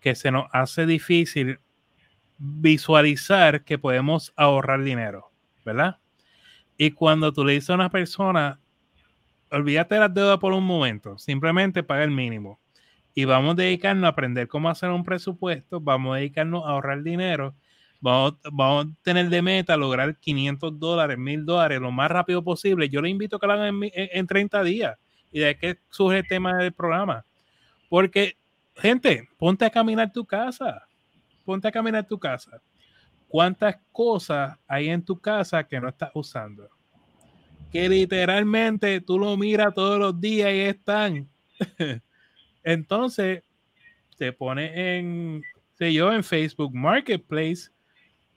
que 0.00 0.14
se 0.14 0.30
nos 0.30 0.46
hace 0.52 0.86
difícil 0.86 1.58
visualizar 2.38 3.64
que 3.64 3.78
podemos 3.78 4.32
ahorrar 4.36 4.82
dinero, 4.82 5.30
¿verdad? 5.64 5.98
Y 6.76 6.90
cuando 6.90 7.32
tú 7.32 7.44
le 7.44 7.54
dices 7.54 7.70
a 7.70 7.74
una 7.74 7.90
persona, 7.90 8.60
olvídate 9.50 9.94
de 9.94 10.00
las 10.02 10.14
deudas 10.14 10.38
por 10.38 10.52
un 10.52 10.64
momento, 10.64 11.18
simplemente 11.18 11.82
paga 11.82 12.04
el 12.04 12.10
mínimo. 12.10 12.60
Y 13.14 13.24
vamos 13.24 13.54
a 13.54 13.62
dedicarnos 13.62 14.04
a 14.04 14.08
aprender 14.08 14.46
cómo 14.46 14.68
hacer 14.68 14.90
un 14.90 15.02
presupuesto, 15.02 15.80
vamos 15.80 16.14
a 16.14 16.18
dedicarnos 16.18 16.64
a 16.66 16.70
ahorrar 16.70 17.02
dinero, 17.02 17.54
vamos, 18.00 18.36
a 18.44 18.84
tener 19.02 19.30
de 19.30 19.40
meta 19.40 19.76
lograr 19.78 20.18
500 20.18 20.78
dólares, 20.78 21.16
1000 21.16 21.46
dólares 21.46 21.80
lo 21.80 21.90
más 21.90 22.10
rápido 22.10 22.44
posible. 22.44 22.90
Yo 22.90 23.00
le 23.00 23.08
invito 23.08 23.36
a 23.36 23.40
que 23.40 23.46
lo 23.46 23.54
hagan 23.54 23.82
en, 23.82 23.90
en 23.92 24.26
30 24.26 24.62
días 24.62 24.98
y 25.32 25.40
de 25.40 25.56
qué 25.56 25.78
surge 25.90 26.18
el 26.18 26.28
tema 26.28 26.56
del 26.56 26.72
programa. 26.72 27.24
Porque, 27.88 28.36
gente, 28.76 29.28
ponte 29.38 29.64
a 29.64 29.70
caminar 29.70 30.12
tu 30.12 30.24
casa. 30.24 30.86
Ponte 31.44 31.68
a 31.68 31.72
caminar 31.72 32.06
tu 32.06 32.18
casa. 32.18 32.60
¿Cuántas 33.28 33.76
cosas 33.92 34.56
hay 34.66 34.88
en 34.88 35.04
tu 35.04 35.18
casa 35.18 35.64
que 35.64 35.80
no 35.80 35.88
estás 35.88 36.10
usando? 36.14 36.68
Que 37.70 37.88
literalmente 37.88 39.00
tú 39.00 39.18
lo 39.18 39.36
miras 39.36 39.74
todos 39.74 39.98
los 39.98 40.20
días 40.20 40.52
y 40.52 40.60
están. 40.60 41.28
Entonces, 42.62 43.42
te 44.16 44.32
pone 44.32 44.98
en, 44.98 45.42
sé 45.74 45.92
yo, 45.92 46.12
en 46.12 46.24
Facebook 46.24 46.74
Marketplace 46.74 47.70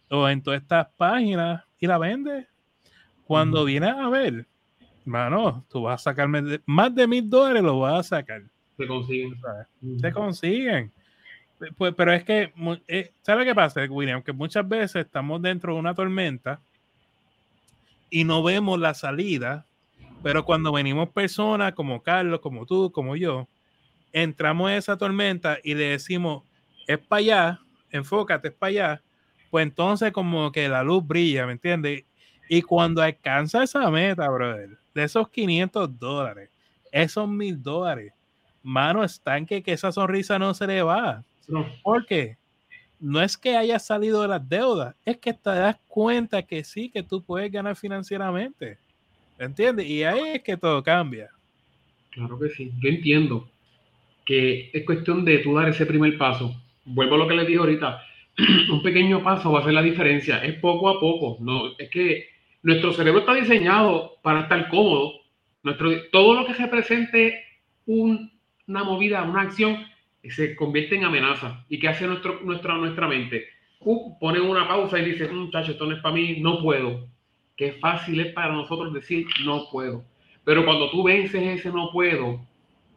o 0.09 0.27
en 0.27 0.41
todas 0.41 0.61
estas 0.61 0.87
páginas 0.97 1.63
y 1.79 1.87
la 1.87 1.97
vende. 1.97 2.47
Cuando 3.25 3.63
vienes 3.65 3.91
a 3.91 4.09
ver, 4.09 4.47
Mano, 5.05 5.65
tú 5.69 5.83
vas 5.83 6.01
a 6.01 6.11
sacarme 6.11 6.59
más 6.65 6.93
de 6.93 7.07
mil 7.07 7.29
dólares, 7.29 7.63
lo 7.63 7.79
vas 7.79 7.99
a 7.99 8.17
sacar. 8.17 8.43
Se 8.77 8.87
consiguen. 8.87 9.35
Se 9.99 10.11
consiguen. 10.11 10.91
Pues, 11.77 11.93
pero 11.95 12.13
es 12.13 12.23
que, 12.23 12.53
eh, 12.87 13.11
¿sabes 13.21 13.45
qué 13.45 13.53
pasa, 13.53 13.81
William? 13.89 14.21
Que 14.21 14.31
muchas 14.31 14.67
veces 14.67 15.05
estamos 15.05 15.41
dentro 15.41 15.73
de 15.73 15.79
una 15.79 15.93
tormenta 15.93 16.61
y 18.09 18.23
no 18.23 18.41
vemos 18.43 18.79
la 18.79 18.93
salida, 18.93 19.65
pero 20.23 20.45
cuando 20.45 20.71
venimos 20.71 21.09
personas 21.09 21.73
como 21.73 22.01
Carlos, 22.01 22.39
como 22.39 22.65
tú, 22.65 22.91
como 22.91 23.15
yo, 23.15 23.47
entramos 24.13 24.71
en 24.71 24.77
esa 24.77 24.97
tormenta 24.97 25.57
y 25.63 25.75
le 25.75 25.89
decimos, 25.89 26.43
es 26.87 26.97
para 26.97 27.19
allá, 27.19 27.59
enfócate, 27.91 28.47
es 28.47 28.53
para 28.53 28.69
allá, 28.69 29.01
pues 29.51 29.63
entonces 29.63 30.11
como 30.11 30.51
que 30.51 30.69
la 30.69 30.83
luz 30.83 31.05
brilla, 31.05 31.45
¿me 31.45 31.53
entiendes? 31.53 32.05
Y 32.51 32.63
cuando 32.63 33.03
alcanza 33.03 33.63
esa 33.63 33.89
meta, 33.91 34.27
brother, 34.27 34.71
de 34.95 35.03
esos 35.03 35.29
500 35.29 35.99
dólares, 35.99 36.49
esos 36.91 37.29
mil 37.29 37.61
dólares, 37.61 38.11
mano, 38.63 39.03
están 39.03 39.45
que, 39.45 39.61
que 39.61 39.73
esa 39.73 39.91
sonrisa 39.91 40.39
no 40.39 40.55
se 40.55 40.65
le 40.65 40.81
va. 40.81 41.23
¿Por 41.83 42.07
qué? 42.07 42.37
No 42.99 43.21
es 43.21 43.37
que 43.37 43.55
haya 43.55 43.77
salido 43.77 44.23
de 44.23 44.29
las 44.29 44.49
deudas, 44.49 44.95
es 45.05 45.17
que 45.17 45.31
te 45.31 45.51
das 45.51 45.77
cuenta 45.87 46.41
que 46.41 46.63
sí, 46.63 46.89
que 46.89 47.03
tú 47.03 47.23
puedes 47.23 47.51
ganar 47.51 47.75
financieramente. 47.75 48.79
¿Entiendes? 49.37 49.85
Y 49.85 50.03
ahí 50.03 50.29
es 50.33 50.43
que 50.43 50.57
todo 50.57 50.81
cambia. 50.81 51.29
Claro 52.09 52.37
que 52.39 52.49
sí. 52.49 52.73
Yo 52.81 52.89
entiendo 52.89 53.47
que 54.25 54.71
es 54.73 54.85
cuestión 54.85 55.23
de 55.23 55.37
tú 55.37 55.55
dar 55.55 55.69
ese 55.69 55.85
primer 55.85 56.17
paso. 56.17 56.53
Vuelvo 56.83 57.13
a 57.13 57.19
lo 57.19 57.27
que 57.27 57.35
les 57.35 57.47
dije 57.47 57.59
ahorita. 57.59 58.03
Un 58.71 58.81
pequeño 58.81 59.23
paso 59.23 59.51
va 59.51 59.59
a 59.59 59.61
hacer 59.61 59.73
la 59.73 59.83
diferencia. 59.83 60.43
Es 60.43 60.55
poco 60.59 60.89
a 60.89 60.99
poco. 60.99 61.37
No, 61.39 61.77
es 61.77 61.89
que 61.89 62.38
nuestro 62.61 62.93
cerebro 62.93 63.21
está 63.21 63.33
diseñado 63.33 64.17
para 64.21 64.41
estar 64.41 64.69
cómodo. 64.69 65.13
Nuestro, 65.63 65.91
todo 66.11 66.35
lo 66.35 66.45
que 66.45 66.53
represente 66.53 67.43
un, 67.85 68.31
una 68.67 68.83
movida, 68.83 69.23
una 69.23 69.41
acción, 69.41 69.85
se 70.23 70.55
convierte 70.55 70.95
en 70.95 71.05
amenaza. 71.05 71.65
¿Y 71.69 71.79
qué 71.79 71.87
hace 71.87 72.07
nuestro, 72.07 72.41
nuestra, 72.43 72.75
nuestra 72.75 73.07
mente? 73.07 73.47
Uh, 73.79 74.17
pone 74.19 74.39
una 74.39 74.67
pausa 74.67 74.99
y 74.99 75.05
dice, 75.05 75.27
mm, 75.27 75.35
muchacho, 75.35 75.71
esto 75.71 75.85
no 75.85 75.95
es 75.95 76.01
para 76.01 76.15
mí, 76.15 76.39
no 76.39 76.61
puedo. 76.61 77.07
Qué 77.55 77.73
fácil 77.73 78.19
es 78.19 78.33
para 78.33 78.53
nosotros 78.53 78.93
decir, 78.93 79.25
no 79.43 79.69
puedo. 79.71 80.03
Pero 80.43 80.65
cuando 80.65 80.89
tú 80.89 81.03
vences 81.03 81.41
ese 81.41 81.69
no 81.69 81.91
puedo, 81.91 82.45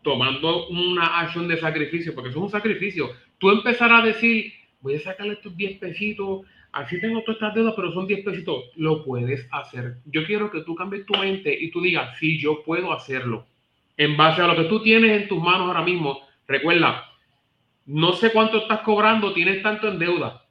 tomando 0.03 0.68
una 0.68 1.20
acción 1.20 1.48
de 1.48 1.57
sacrificio, 1.57 2.14
porque 2.14 2.31
eso 2.31 2.38
es 2.38 2.44
un 2.44 2.51
sacrificio, 2.51 3.11
tú 3.38 3.51
empezarás 3.51 4.03
a 4.03 4.07
decir, 4.07 4.53
voy 4.81 4.96
a 4.96 5.01
sacarle 5.01 5.35
estos 5.35 5.57
10 5.57 5.79
pesitos, 5.79 6.46
así 6.72 7.00
tengo 7.00 7.20
todas 7.20 7.37
estas 7.37 7.54
deudas, 7.54 7.74
pero 7.76 7.92
son 7.92 8.06
10 8.06 8.24
pesitos, 8.24 8.64
lo 8.76 9.04
puedes 9.04 9.46
hacer. 9.52 9.98
Yo 10.06 10.24
quiero 10.24 10.50
que 10.50 10.62
tú 10.62 10.74
cambies 10.74 11.06
tu 11.06 11.14
mente 11.14 11.56
y 11.58 11.70
tú 11.70 11.80
digas, 11.80 12.18
sí, 12.18 12.38
yo 12.38 12.62
puedo 12.62 12.92
hacerlo. 12.92 13.46
En 13.96 14.16
base 14.16 14.42
a 14.42 14.46
lo 14.46 14.56
que 14.56 14.68
tú 14.68 14.82
tienes 14.82 15.22
en 15.22 15.28
tus 15.28 15.42
manos 15.42 15.68
ahora 15.68 15.82
mismo, 15.82 16.20
recuerda, 16.46 17.04
no 17.87 18.12
sé 18.14 18.32
cuánto 18.32 18.58
estás 18.58 18.80
cobrando, 18.80 19.32
tienes 19.32 19.62
tanto 19.62 19.88
en 19.88 19.98
deuda. 19.98 20.42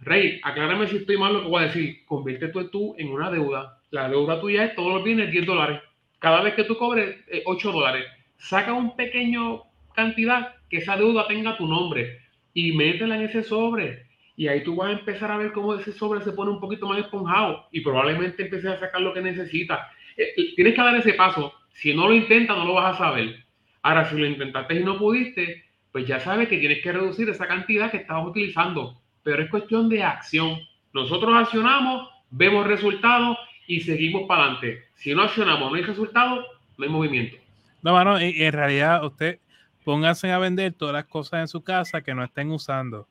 Rey, 0.00 0.40
aclárame 0.42 0.86
si 0.86 0.96
estoy 0.96 1.18
mal 1.18 1.34
lo 1.34 1.42
que 1.42 1.48
voy 1.48 1.62
a 1.62 1.66
decir. 1.66 2.04
Convierte 2.06 2.48
tú, 2.48 2.68
tú 2.70 2.94
en 2.96 3.08
una 3.08 3.30
deuda. 3.30 3.78
La 3.90 4.08
deuda 4.08 4.40
tuya 4.40 4.64
es 4.64 4.74
todos 4.74 4.94
los 4.94 5.04
bienes 5.04 5.30
10 5.30 5.44
dólares. 5.44 5.80
Cada 6.18 6.42
vez 6.42 6.54
que 6.54 6.64
tú 6.64 6.76
cobres 6.76 7.16
8 7.44 7.68
eh, 7.68 7.72
dólares, 7.72 8.06
saca 8.38 8.72
un 8.72 8.96
pequeño 8.96 9.64
cantidad 9.94 10.54
que 10.70 10.78
esa 10.78 10.96
deuda 10.96 11.26
tenga 11.26 11.56
tu 11.56 11.66
nombre 11.66 12.20
y 12.54 12.72
métela 12.72 13.16
en 13.16 13.22
ese 13.22 13.42
sobre. 13.42 14.06
Y 14.40 14.48
ahí 14.48 14.64
tú 14.64 14.74
vas 14.74 14.88
a 14.88 14.98
empezar 14.98 15.30
a 15.30 15.36
ver 15.36 15.52
cómo 15.52 15.74
ese 15.74 15.92
sobre 15.92 16.22
se 16.22 16.32
pone 16.32 16.50
un 16.50 16.60
poquito 16.60 16.88
más 16.88 16.98
esponjado 16.98 17.66
y 17.72 17.82
probablemente 17.82 18.42
empieces 18.42 18.70
a 18.70 18.80
sacar 18.80 19.02
lo 19.02 19.12
que 19.12 19.20
necesitas. 19.20 19.80
Eh, 20.16 20.32
eh, 20.34 20.54
tienes 20.56 20.74
que 20.74 20.80
dar 20.80 20.96
ese 20.96 21.12
paso. 21.12 21.52
Si 21.74 21.92
no 21.92 22.08
lo 22.08 22.14
intentas, 22.14 22.56
no 22.56 22.64
lo 22.64 22.72
vas 22.72 22.94
a 22.94 22.98
saber. 22.98 23.44
Ahora, 23.82 24.08
si 24.08 24.16
lo 24.16 24.24
intentaste 24.24 24.76
y 24.76 24.82
no 24.82 24.96
pudiste, 24.96 25.62
pues 25.92 26.06
ya 26.06 26.20
sabes 26.20 26.48
que 26.48 26.56
tienes 26.56 26.82
que 26.82 26.90
reducir 26.90 27.28
esa 27.28 27.46
cantidad 27.46 27.90
que 27.90 27.98
estabas 27.98 28.28
utilizando. 28.28 28.98
Pero 29.22 29.42
es 29.42 29.50
cuestión 29.50 29.90
de 29.90 30.04
acción. 30.04 30.58
Nosotros 30.94 31.34
accionamos, 31.36 32.08
vemos 32.30 32.66
resultados 32.66 33.36
y 33.66 33.80
seguimos 33.80 34.22
para 34.26 34.44
adelante. 34.44 34.84
Si 34.94 35.14
no 35.14 35.20
accionamos, 35.20 35.70
no 35.70 35.76
hay 35.76 35.82
resultados, 35.82 36.46
no 36.78 36.84
hay 36.86 36.90
movimiento. 36.90 37.36
No, 37.82 37.92
mano, 37.92 38.18
en 38.18 38.52
realidad 38.54 39.04
usted 39.04 39.38
póngase 39.84 40.32
a 40.32 40.38
vender 40.38 40.72
todas 40.72 40.94
las 40.94 41.04
cosas 41.04 41.40
en 41.40 41.48
su 41.48 41.62
casa 41.62 42.00
que 42.00 42.14
no 42.14 42.24
estén 42.24 42.50
usando. 42.50 43.06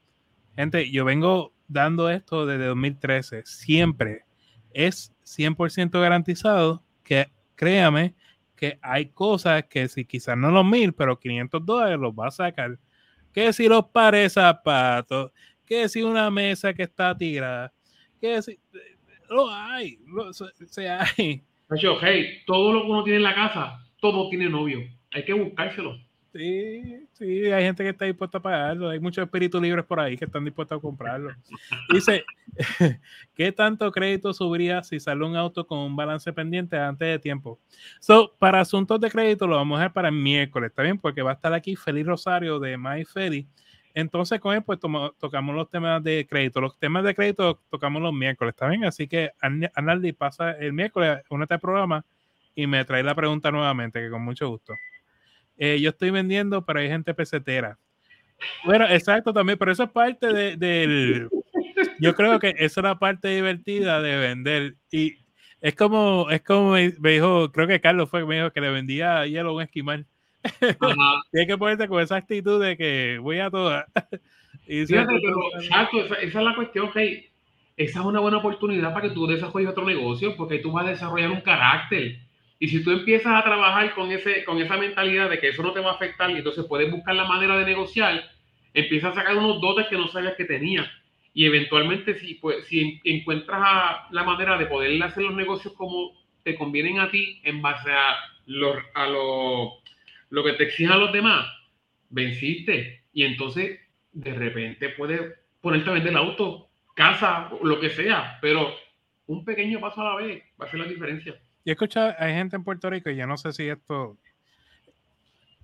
Gente, 0.59 0.91
yo 0.91 1.05
vengo 1.05 1.53
dando 1.69 2.09
esto 2.09 2.45
desde 2.45 2.65
2013. 2.65 3.43
Siempre 3.45 4.25
es 4.73 5.15
100% 5.23 6.01
garantizado 6.01 6.83
que, 7.01 7.31
créame, 7.55 8.13
que 8.57 8.77
hay 8.81 9.05
cosas 9.05 9.63
que 9.69 9.87
si 9.87 10.03
quizás 10.03 10.37
no 10.37 10.51
los 10.51 10.65
mil, 10.65 10.91
pero 10.91 11.17
500 11.17 11.65
dólares 11.65 11.97
los 11.97 12.11
va 12.11 12.27
a 12.27 12.31
sacar. 12.31 12.77
Que 13.31 13.53
si 13.53 13.69
los 13.69 13.85
pares 13.85 14.33
zapatos, 14.33 15.31
que 15.65 15.87
si 15.87 16.01
una 16.01 16.29
mesa 16.29 16.73
que 16.73 16.83
está 16.83 17.17
tirada, 17.17 17.71
que 18.19 18.41
si 18.41 18.59
lo 19.29 19.49
hay, 19.49 19.97
se 20.67 20.89
hay. 20.89 21.41
Hey, 22.01 22.41
todo 22.45 22.73
lo 22.73 22.81
que 22.81 22.91
uno 22.91 23.03
tiene 23.05 23.17
en 23.19 23.23
la 23.23 23.33
casa, 23.33 23.79
todo 24.01 24.27
tiene 24.27 24.49
novio. 24.49 24.81
Hay 25.11 25.23
que 25.23 25.31
buscárselo. 25.31 25.97
Sí, 26.31 27.07
sí, 27.13 27.51
hay 27.51 27.63
gente 27.63 27.83
que 27.83 27.89
está 27.89 28.05
dispuesta 28.05 28.37
a 28.37 28.41
pagarlo. 28.41 28.89
Hay 28.89 28.99
muchos 28.99 29.23
espíritus 29.23 29.59
libres 29.59 29.83
por 29.83 29.99
ahí 29.99 30.15
que 30.15 30.25
están 30.25 30.45
dispuestos 30.45 30.77
a 30.77 30.81
comprarlo. 30.81 31.31
Dice, 31.91 32.23
¿qué 33.35 33.51
tanto 33.51 33.91
crédito 33.91 34.31
subiría 34.31 34.83
si 34.83 34.99
sale 34.99 35.25
un 35.25 35.35
auto 35.35 35.65
con 35.65 35.79
un 35.79 35.95
balance 35.95 36.31
pendiente 36.31 36.77
antes 36.77 37.07
de 37.07 37.19
tiempo? 37.19 37.59
So, 37.99 38.35
para 38.37 38.61
asuntos 38.61 38.99
de 38.99 39.09
crédito 39.09 39.47
lo 39.47 39.55
vamos 39.55 39.77
a 39.77 39.79
dejar 39.81 39.93
para 39.93 40.09
el 40.09 40.15
miércoles, 40.15 40.69
¿está 40.69 40.83
bien? 40.83 40.99
Porque 40.99 41.23
va 41.23 41.31
a 41.31 41.33
estar 41.33 41.53
aquí 41.53 41.75
Feliz 41.75 42.05
Rosario 42.05 42.59
de 42.59 42.77
My 42.77 43.03
Feli. 43.05 43.47
Entonces, 43.95 44.39
con 44.39 44.55
él, 44.55 44.61
pues 44.63 44.79
tocamos 44.79 45.55
los 45.55 45.69
temas 45.69 46.03
de 46.03 46.27
crédito. 46.29 46.61
Los 46.61 46.77
temas 46.77 47.03
de 47.03 47.15
crédito 47.15 47.59
tocamos 47.71 48.03
los 48.03 48.13
miércoles, 48.13 48.53
¿está 48.53 48.67
bien? 48.67 48.85
Así 48.85 49.07
que 49.07 49.31
Analdi 49.41 50.13
pasa 50.13 50.51
el 50.51 50.73
miércoles, 50.73 51.23
únete 51.29 51.55
al 51.55 51.59
programa 51.59 52.05
y 52.53 52.67
me 52.67 52.85
trae 52.85 53.01
la 53.01 53.15
pregunta 53.15 53.49
nuevamente, 53.51 53.99
que 53.99 54.11
con 54.11 54.21
mucho 54.21 54.47
gusto. 54.47 54.73
Eh, 55.59 55.79
yo 55.81 55.89
estoy 55.89 56.09
vendiendo, 56.09 56.65
pero 56.65 56.79
hay 56.79 56.87
gente 56.87 57.13
pesetera. 57.13 57.77
Bueno, 58.63 58.85
exacto 58.87 59.33
también, 59.33 59.59
pero 59.59 59.73
eso 59.73 59.83
es 59.83 59.89
parte 59.89 60.33
de, 60.33 60.55
del... 60.55 61.29
Yo 61.99 62.15
creo 62.15 62.39
que 62.39 62.55
esa 62.57 62.79
es 62.79 62.83
la 62.83 62.97
parte 62.97 63.27
divertida 63.27 64.01
de 64.01 64.17
vender. 64.17 64.75
Y 64.89 65.17
es 65.59 65.75
como, 65.75 66.29
es 66.29 66.41
como 66.41 66.71
me, 66.71 66.91
dijo, 66.91 67.51
creo 67.51 67.67
que 67.67 67.81
Carlos 67.81 68.09
fue 68.09 68.21
que 68.21 68.25
me 68.25 68.35
dijo 68.35 68.51
que 68.51 68.61
le 68.61 68.69
vendía 68.69 69.25
hielo 69.25 69.49
a 69.49 69.53
un 69.53 69.61
esquimal. 69.61 70.05
Tienes 71.31 71.47
que 71.47 71.57
ponerte 71.57 71.89
con 71.89 72.01
esa 72.01 72.15
actitud 72.15 72.63
de 72.63 72.77
que 72.77 73.19
voy 73.21 73.39
a 73.39 73.51
todas. 73.51 73.85
exacto, 74.65 75.15
esa, 75.17 76.15
es 76.21 76.33
la 76.33 76.55
cuestión, 76.55 76.89
que 76.93 77.31
esa 77.75 77.99
es 77.99 78.05
una 78.05 78.21
buena 78.21 78.37
oportunidad 78.37 78.93
para 78.93 79.09
que 79.09 79.13
tú 79.13 79.27
desarrolles 79.27 79.71
otro 79.71 79.85
negocio, 79.85 80.37
porque 80.37 80.59
tú 80.59 80.71
vas 80.71 80.85
a 80.85 80.91
desarrollar 80.91 81.31
un 81.31 81.41
carácter 81.41 82.28
y 82.59 82.67
si 82.67 82.83
tú 82.83 82.91
empiezas 82.91 83.33
a 83.33 83.43
trabajar 83.43 83.93
con, 83.95 84.11
ese, 84.11 84.43
con 84.43 84.61
esa 84.61 84.75
mentalidad 84.75 85.29
de 85.29 85.39
que 85.39 85.49
eso 85.49 85.63
no 85.63 85.71
te 85.71 85.79
va 85.79 85.91
a 85.91 85.93
afectar 85.93 86.29
y 86.29 86.37
entonces 86.37 86.65
puedes 86.67 86.91
buscar 86.91 87.15
la 87.15 87.23
manera 87.23 87.57
de 87.57 87.65
negociar, 87.65 88.21
empiezas 88.73 89.13
a 89.13 89.21
sacar 89.21 89.37
unos 89.37 89.61
dotes 89.61 89.87
que 89.87 89.97
no 89.97 90.09
sabías 90.09 90.35
que 90.35 90.43
tenías. 90.43 90.87
Y 91.33 91.45
eventualmente 91.45 92.19
si, 92.19 92.35
pues, 92.35 92.67
si 92.67 92.99
encuentras 93.05 94.11
la 94.11 94.23
manera 94.23 94.57
de 94.57 94.65
poder 94.65 95.01
hacer 95.01 95.23
los 95.23 95.35
negocios 95.35 95.73
como 95.75 96.11
te 96.43 96.55
convienen 96.55 96.99
a 96.99 97.09
ti 97.09 97.39
en 97.43 97.61
base 97.61 97.91
a, 97.91 98.15
lo, 98.45 98.75
a 98.93 99.07
lo, 99.07 99.73
lo 100.29 100.43
que 100.43 100.53
te 100.53 100.65
exigen 100.65 100.99
los 100.99 101.13
demás, 101.13 101.47
venciste. 102.09 103.03
Y 103.13 103.23
entonces 103.23 103.79
de 104.11 104.33
repente 104.33 104.89
puedes 104.89 105.21
ponerte 105.61 105.89
a 105.89 105.93
vender 105.93 106.11
el 106.11 106.17
auto, 106.17 106.67
casa, 106.93 107.49
lo 107.63 107.79
que 107.79 107.89
sea, 107.89 108.37
pero 108.41 108.75
un 109.27 109.45
pequeño 109.45 109.79
paso 109.79 110.01
a 110.01 110.09
la 110.09 110.15
vez 110.15 110.43
va 110.59 110.65
a 110.65 110.67
hacer 110.67 110.79
la 110.81 110.87
diferencia. 110.87 111.39
Yo 111.65 111.71
he 111.71 111.73
escuchado, 111.73 112.13
hay 112.17 112.33
gente 112.33 112.55
en 112.55 112.63
Puerto 112.63 112.89
Rico, 112.89 113.09
y 113.09 113.15
yo 113.15 113.27
no 113.27 113.37
sé 113.37 113.53
si 113.53 113.67
esto. 113.67 114.17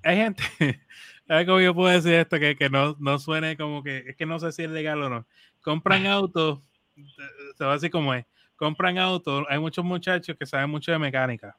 Hay 0.04 0.18
gente, 0.18 0.44
ver 1.28 1.46
cómo 1.46 1.60
yo 1.60 1.74
puedo 1.74 1.92
decir 1.92 2.14
esto, 2.14 2.40
que, 2.40 2.56
que 2.56 2.70
no, 2.70 2.96
no 3.00 3.18
suene 3.18 3.58
como 3.58 3.82
que, 3.82 4.04
es 4.08 4.16
que 4.16 4.26
no 4.26 4.40
sé 4.40 4.52
si 4.52 4.64
es 4.64 4.70
legal 4.70 5.02
o 5.02 5.10
no. 5.10 5.26
Compran 5.62 6.06
autos, 6.06 6.60
se 7.58 7.64
va 7.64 7.72
a 7.72 7.76
decir 7.76 7.90
como 7.90 8.14
es, 8.14 8.26
compran 8.56 8.98
autos, 8.98 9.46
hay 9.50 9.60
muchos 9.60 9.84
muchachos 9.84 10.36
que 10.38 10.46
saben 10.46 10.70
mucho 10.70 10.92
de 10.92 11.00
mecánica. 11.00 11.58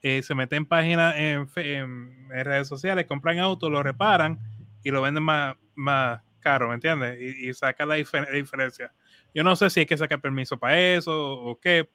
Eh, 0.00 0.22
se 0.22 0.34
meten 0.34 0.64
páginas 0.64 1.16
en, 1.16 1.48
en, 1.56 2.28
redes 2.44 2.68
sociales, 2.68 3.06
compran 3.06 3.40
autos, 3.40 3.70
lo 3.70 3.82
reparan 3.82 4.38
y 4.84 4.90
lo 4.90 5.02
venden 5.02 5.24
más, 5.24 5.56
más 5.74 6.22
caro, 6.38 6.68
¿me 6.68 6.74
entiendes? 6.74 7.18
Y, 7.20 7.48
y 7.48 7.54
sacan 7.54 7.88
la, 7.88 7.96
la, 7.96 8.32
diferencia. 8.32 8.92
Yo 9.34 9.42
no 9.42 9.56
sé 9.56 9.68
si 9.70 9.80
hay 9.80 9.86
que 9.86 9.96
sacar 9.96 10.20
permiso 10.20 10.56
para 10.56 10.80
eso 10.80 11.32
o 11.32 11.58
qué, 11.58 11.90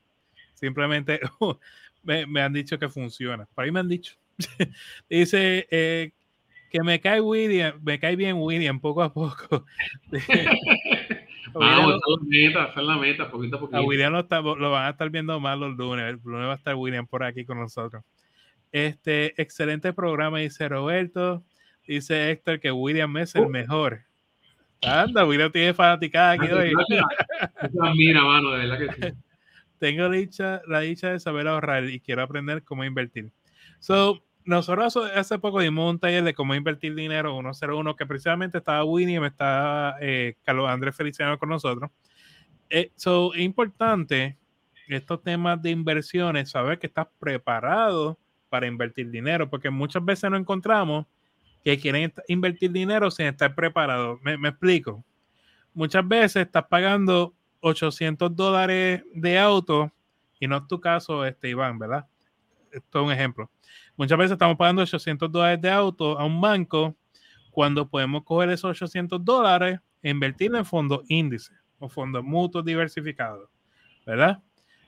Simplemente 0.63 1.19
me, 2.04 2.41
han 2.41 2.54
dicho 2.54 2.80
que 2.80 2.88
funciona. 2.88 3.45
Por 3.54 3.65
ahí 3.65 3.71
me 3.71 3.82
han 3.82 3.89
dicho. 3.89 4.15
Dice 5.10 5.67
eh, 5.69 6.12
que 6.71 6.82
me 6.84 7.02
cae 7.02 7.19
William, 7.19 7.78
me 7.84 7.99
cae 7.99 8.15
bien 8.15 8.38
William 8.38 8.80
poco 8.80 9.04
a 9.04 9.12
poco. 9.13 9.65
Vamos, 11.54 11.95
esa 11.95 11.97
es 11.97 12.02
la 12.08 12.17
meta, 12.26 12.65
esa 12.71 12.80
es 12.80 12.88
la 12.88 12.95
meta, 12.97 13.30
poquito 13.30 13.58
a 13.58 13.60
poquito. 13.60 13.78
A 13.78 13.82
William 13.82 14.13
lo, 14.13 14.19
está- 14.21 14.39
lo 14.39 14.71
van 14.71 14.86
a 14.86 14.89
estar 14.91 15.10
viendo 15.10 15.38
más 15.41 15.58
los 15.60 15.76
lunes. 15.76 16.06
El 16.06 16.19
lunes 16.23 16.47
va 16.47 16.54
a 16.54 16.56
estar 16.56 16.76
William 16.76 17.06
por 17.06 17.23
aquí 17.26 17.43
con 17.43 17.60
nosotros. 17.60 18.04
Este, 18.71 19.39
excelente 19.39 19.91
programa, 19.91 20.39
dice 20.39 20.69
Roberto. 20.69 21.43
Dice 21.86 22.32
Héctor 22.32 22.62
que 22.62 22.71
William 22.71 23.15
es 23.17 23.36
el 23.36 23.43
Oh. 23.43 23.49
mejor. 23.49 24.04
Anda, 24.82 25.26
William 25.26 25.52
tiene 25.52 25.73
fanaticada 25.73 26.32
aquí 26.32 26.45
hoy. 26.47 26.71
Gracias. 26.71 27.06
Esa 27.62 27.93
mira, 27.93 28.23
mano, 28.23 28.52
de 28.52 28.65
verdad 28.67 28.80
que 28.80 29.08
sí. 29.10 29.13
Tengo 29.79 30.09
dicha, 30.09 30.62
la 30.67 30.81
dicha 30.81 31.09
de 31.09 31.19
saber 31.19 31.47
ahorrar 31.47 31.86
y 31.86 31.99
quiero 31.99 32.21
aprender 32.21 32.63
cómo 32.63 32.83
invertir. 32.83 33.31
So, 33.79 34.23
nosotros 34.45 34.97
hace 35.15 35.39
poco 35.39 35.62
dimos 35.62 35.89
un 35.89 35.99
taller 35.99 36.23
de 36.23 36.33
cómo 36.33 36.53
invertir 36.53 36.95
dinero 36.95 37.39
101 37.39 37.95
que 37.95 38.05
precisamente 38.05 38.57
estaba 38.57 38.83
William, 38.83 39.23
estaba 39.23 39.95
eh, 40.01 40.36
Carlos 40.43 40.69
Andrés 40.69 40.95
Feliciano 40.95 41.38
con 41.38 41.49
nosotros. 41.49 41.89
Eh, 42.69 42.91
so, 42.95 43.33
es 43.33 43.41
importante 43.41 44.38
estos 44.88 45.23
temas 45.23 45.62
de 45.62 45.71
inversiones, 45.71 46.49
saber 46.49 46.79
que 46.79 46.88
estás 46.88 47.07
preparado 47.19 48.19
para 48.49 48.67
invertir 48.67 49.09
dinero, 49.09 49.49
porque 49.49 49.69
muchas 49.69 50.03
veces 50.03 50.29
nos 50.29 50.39
encontramos 50.39 51.05
que 51.63 51.79
quieren 51.79 52.13
invertir 52.27 52.71
dinero 52.71 53.09
sin 53.09 53.27
estar 53.27 53.55
preparados. 53.55 54.21
Me, 54.21 54.38
me 54.38 54.49
explico. 54.49 55.03
Muchas 55.73 56.07
veces 56.07 56.45
estás 56.45 56.65
pagando 56.65 57.33
800 57.63 58.36
dólares 58.36 59.04
de 59.13 59.39
auto 59.39 59.91
y 60.39 60.47
no 60.47 60.58
es 60.58 60.67
tu 60.67 60.80
caso, 60.82 61.26
este 61.26 61.49
Iván, 61.49 61.80
¿verdad? 61.80 62.06
Esto 62.71 62.99
es 62.99 63.06
un 63.06 63.12
ejemplo. 63.12 63.49
Muchas 63.95 64.17
veces 64.17 64.34
estamos 64.34 64.58
pagando 64.58 64.82
800 64.82 65.32
dólares 65.32 65.62
de 65.62 65.69
auto 65.69 66.19
a 66.19 66.26
un 66.26 66.41
banco 66.41 66.95
cuando 67.49 67.88
podemos 67.88 68.23
coger 68.23 68.49
esos 68.49 68.71
800 68.71 69.23
dólares 69.23 69.80
e 70.02 70.10
invertirlo 70.10 70.58
en 70.58 70.65
fondos 70.65 71.02
índices 71.08 71.56
o 71.80 71.88
fondos 71.88 72.23
mutuos 72.23 72.65
diversificados, 72.65 73.49
¿verdad? 74.06 74.41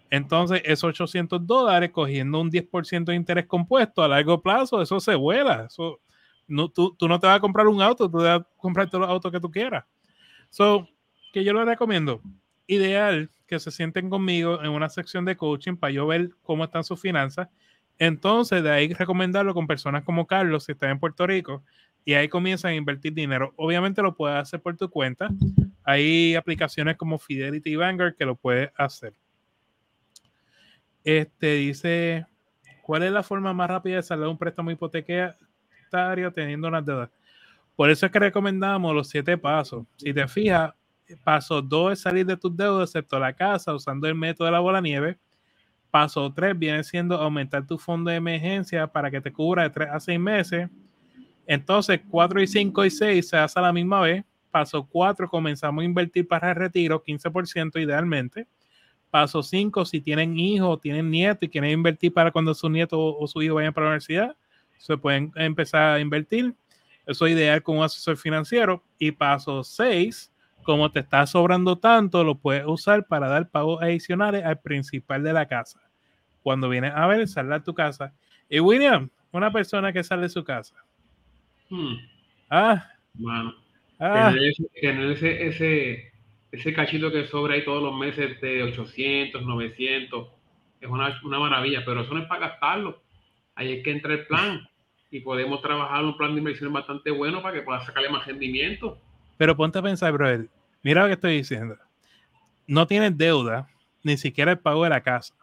Entonces, 0.10 0.62
esos 0.66 0.90
800 0.90 1.48
dólares 1.48 1.92
cogiendo 1.92 2.42
un 2.42 2.52
10% 2.52 3.06
de 3.06 3.16
interés 3.16 3.46
compuesto 3.46 4.04
a 4.04 4.10
largo 4.10 4.42
plazo, 4.42 4.82
eso 4.82 5.00
se 5.00 5.16
vuela. 5.16 5.68
Eso, 5.70 6.02
no, 6.48 6.70
tú, 6.70 6.94
tú 6.98 7.08
no 7.08 7.20
te 7.20 7.28
vas 7.28 7.38
a 7.38 7.40
comprar 7.40 7.68
un 7.68 7.82
auto, 7.82 8.10
tú 8.10 8.18
vas 8.18 8.42
a 8.42 8.48
comprar 8.58 8.90
todos 8.90 9.04
los 9.04 9.10
autos 9.10 9.32
que 9.32 9.40
tú 9.40 9.50
quieras. 9.50 9.86
So, 10.50 10.88
que 11.32 11.44
yo 11.44 11.54
lo 11.54 11.64
recomiendo. 11.64 12.22
Ideal 12.68 13.30
que 13.48 13.60
se 13.60 13.72
sienten 13.72 14.10
conmigo 14.10 14.64
en 14.64 14.72
una 14.72 14.90
sección 14.90 15.26
de 15.26 15.38
coaching 15.38 15.76
para 15.76 15.92
yo 15.92 16.08
ver 16.08 16.32
cómo 16.42 16.64
están 16.64 16.84
sus 16.84 17.00
finanzas. 17.00 17.48
Entonces, 18.00 18.64
de 18.64 18.72
ahí 18.72 18.94
recomendarlo 18.94 19.54
con 19.54 19.68
personas 19.68 20.04
como 20.04 20.26
Carlos, 20.28 20.66
si 20.66 20.72
está 20.74 20.90
en 20.90 21.00
Puerto 21.00 21.26
Rico, 21.28 21.64
y 22.04 22.14
ahí 22.14 22.28
comienzan 22.28 22.72
a 22.72 22.76
invertir 22.76 23.14
dinero. 23.14 23.54
Obviamente 23.56 24.02
lo 24.02 24.16
puedes 24.16 24.38
hacer 24.38 24.62
por 24.62 24.76
tu 24.78 24.90
cuenta. 24.90 25.30
Hay 25.84 26.36
aplicaciones 26.36 26.98
como 26.98 27.18
Fidelity 27.18 27.72
y 27.72 27.76
Vanguard 27.76 28.16
que 28.16 28.26
lo 28.26 28.36
puedes 28.36 28.70
hacer. 28.76 29.14
Este 31.04 31.56
dice, 31.56 32.26
¿cuál 32.82 33.04
es 33.04 33.12
la 33.12 33.24
forma 33.24 33.54
más 33.54 33.70
rápida 33.70 33.98
de 33.98 34.04
saldar 34.04 34.30
un 34.30 34.38
préstamo 34.38 34.72
hipotecario 34.72 35.36
teniendo 36.34 36.68
unas 36.68 36.86
deudas? 36.86 37.10
Por 37.76 37.90
eso 37.90 38.06
es 38.06 38.12
que 38.12 38.20
recomendamos 38.20 38.94
los 38.94 39.08
siete 39.08 39.38
pasos. 39.38 39.86
Si 39.98 40.14
te 40.14 40.28
fijas, 40.28 40.74
paso 41.24 41.62
dos 41.62 41.94
es 41.94 42.00
salir 42.02 42.26
de 42.26 42.38
tus 42.38 42.56
deudas, 42.56 42.90
excepto 42.90 43.20
la 43.20 43.34
casa, 43.34 43.74
usando 43.74 44.08
el 44.08 44.16
método 44.16 44.46
de 44.46 44.52
la 44.52 44.60
bola 44.60 44.82
nieve. 44.82 45.18
Paso 45.92 46.32
tres 46.34 46.58
viene 46.58 46.84
siendo 46.84 47.16
aumentar 47.16 47.66
tu 47.66 47.78
fondo 47.78 48.10
de 48.12 48.18
emergencia 48.18 48.88
para 48.88 49.10
que 49.10 49.22
te 49.22 49.32
cubra 49.32 49.64
de 49.64 49.70
tres 49.70 49.90
a 49.92 50.00
seis 50.00 50.20
meses. 50.20 50.70
Entonces, 51.48 52.02
cuatro 52.10 52.42
y 52.42 52.48
cinco 52.48 52.84
y 52.84 52.90
seis 52.90 53.30
se 53.30 53.38
hace 53.38 53.60
a 53.60 53.62
la 53.62 53.74
misma 53.74 54.02
vez. 54.02 54.26
Paso 54.52 54.86
cuatro, 54.86 55.30
comenzamos 55.30 55.82
a 55.82 55.86
invertir 55.86 56.28
para 56.28 56.50
el 56.50 56.56
retiro, 56.56 57.04
15% 57.04 57.82
idealmente. 57.82 58.48
Paso 59.16 59.42
5, 59.42 59.86
si 59.86 60.02
tienen 60.02 60.38
hijos, 60.38 60.82
tienen 60.82 61.10
nietos 61.10 61.44
y 61.44 61.50
quieren 61.50 61.72
invertir 61.72 62.14
para 62.14 62.32
cuando 62.32 62.54
su 62.54 62.70
nieto 62.70 63.00
o 63.00 63.26
su 63.28 63.42
hijo 63.42 63.56
vayan 63.56 63.74
para 63.74 63.86
la 63.86 63.92
universidad, 63.92 64.36
se 64.78 64.98
pueden 64.98 65.32
empezar 65.36 65.96
a 65.96 66.00
invertir. 66.02 66.54
Eso 67.06 67.26
es 67.26 67.34
ideal 67.34 67.64
con 67.64 67.78
un 67.78 67.84
asesor 67.86 68.18
financiero. 68.18 68.84
Y 69.00 69.12
paso 69.12 69.64
6, 69.64 70.34
como 70.66 70.92
te 70.92 71.00
está 71.00 71.26
sobrando 71.28 71.78
tanto, 71.78 72.24
lo 72.24 72.36
puedes 72.36 72.66
usar 72.66 73.06
para 73.08 73.30
dar 73.30 73.50
pagos 73.50 73.82
adicionales 73.82 74.44
al 74.44 74.60
principal 74.60 75.24
de 75.24 75.32
la 75.32 75.48
casa. 75.48 75.80
Cuando 76.44 76.68
vienes 76.70 76.92
a 76.96 77.08
ver, 77.08 77.28
saldar 77.28 77.64
tu 77.64 77.74
casa. 77.74 78.14
Y 78.50 78.60
William, 78.60 79.10
una 79.32 79.52
persona 79.52 79.94
que 79.94 80.04
sale 80.04 80.24
de 80.24 80.30
su 80.30 80.44
casa. 80.44 80.76
Hmm, 81.70 81.96
Ah, 82.50 82.86
mano. 83.16 83.56
ah, 84.00 84.32
Tener, 84.32 84.50
ese, 84.50 84.64
tener 84.82 85.12
ese, 85.12 85.48
ese, 85.48 86.12
ese 86.52 86.74
cachito 86.74 87.12
que 87.12 87.26
sobra 87.26 87.56
ahí 87.56 87.64
todos 87.66 87.82
los 87.82 87.96
meses 87.98 88.40
de 88.42 88.64
800, 88.64 89.44
900, 89.44 90.28
es 90.82 90.90
una, 90.90 91.20
una 91.24 91.40
maravilla, 91.40 91.84
pero 91.86 92.02
eso 92.02 92.14
no 92.14 92.22
es 92.22 92.28
para 92.28 92.50
gastarlo. 92.50 93.02
Ahí 93.56 93.72
es 93.74 93.84
que 93.84 93.92
entra 93.92 94.14
el 94.14 94.28
plan 94.28 94.68
y 95.10 95.22
podemos 95.22 95.62
trabajar 95.62 96.04
un 96.04 96.18
plan 96.18 96.34
de 96.34 96.40
inversión 96.40 96.72
bastante 96.74 97.10
bueno 97.12 97.42
para 97.42 97.56
que 97.56 97.62
puedas 97.64 97.86
sacarle 97.86 98.10
más 98.10 98.26
rendimiento. 98.28 99.00
pero 99.38 99.56
ponte 99.56 99.80
a 99.80 99.82
pensar, 99.82 100.12
brother. 100.14 100.48
Mira 100.86 101.02
lo 101.02 101.08
que 101.08 101.14
estoy 101.14 101.38
diciendo. 101.38 101.80
No 102.68 102.86
tienes 102.86 103.18
deuda, 103.18 103.68
ni 104.04 104.18
siquiera 104.18 104.52
el 104.52 104.60
pago 104.60 104.84
de 104.84 104.92
la 104.92 105.02
casa. 105.02 105.34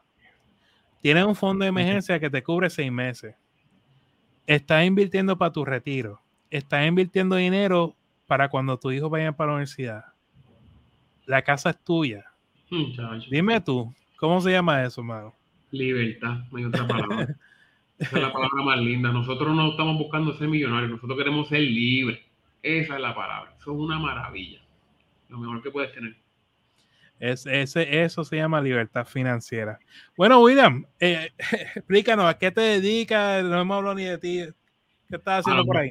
Tienes 1.00 1.24
un 1.24 1.34
fondo 1.34 1.64
de 1.64 1.70
emergencia 1.70 2.20
que 2.20 2.30
te 2.30 2.44
cubre 2.44 2.70
seis 2.70 2.92
meses. 2.92 3.34
Estás 4.46 4.86
invirtiendo 4.86 5.36
para 5.36 5.52
tu 5.52 5.64
retiro. 5.64 6.20
Estás 6.48 6.86
invirtiendo 6.86 7.34
dinero 7.34 7.96
para 8.28 8.50
cuando 8.50 8.78
tu 8.78 8.92
hijo 8.92 9.10
vaya 9.10 9.32
para 9.32 9.48
la 9.48 9.54
universidad. 9.56 10.04
La 11.26 11.42
casa 11.42 11.70
es 11.70 11.82
tuya. 11.82 12.24
Muchacho, 12.70 13.26
Dime 13.28 13.60
tú, 13.60 13.92
¿cómo 14.18 14.40
se 14.40 14.52
llama 14.52 14.84
eso, 14.84 15.02
mano? 15.02 15.34
libertad, 15.72 16.38
no 16.52 16.58
hay 16.58 16.64
otra 16.66 16.86
palabra. 16.86 17.36
Esa 17.98 18.16
es 18.16 18.22
la 18.22 18.32
palabra 18.32 18.62
más 18.62 18.78
linda. 18.78 19.10
Nosotros 19.10 19.56
no 19.56 19.72
estamos 19.72 19.98
buscando 19.98 20.34
ser 20.34 20.46
millonarios, 20.46 20.92
nosotros 20.92 21.18
queremos 21.18 21.48
ser 21.48 21.62
libres. 21.62 22.20
Esa 22.62 22.94
es 22.94 23.00
la 23.00 23.12
palabra. 23.12 23.56
Eso 23.58 23.72
es 23.72 23.78
una 23.78 23.98
maravilla. 23.98 24.61
Lo 25.32 25.38
mejor 25.38 25.62
que 25.62 25.70
puedes 25.70 25.92
tener. 25.92 26.14
Es, 27.18 27.46
ese, 27.46 28.02
eso 28.02 28.24
se 28.24 28.36
llama 28.36 28.60
libertad 28.60 29.06
financiera. 29.06 29.78
Bueno, 30.16 30.40
William, 30.40 30.84
eh, 31.00 31.30
explícanos, 31.76 32.26
¿a 32.26 32.36
qué 32.38 32.50
te 32.50 32.60
dedicas? 32.60 33.42
No 33.44 33.60
hemos 33.60 33.76
hablado 33.78 33.94
ni 33.94 34.04
de 34.04 34.18
ti. 34.18 34.44
¿Qué 35.08 35.16
estás 35.16 35.40
haciendo 35.40 35.62
Ah, 35.62 35.64
por 35.66 35.76
ahí? 35.78 35.88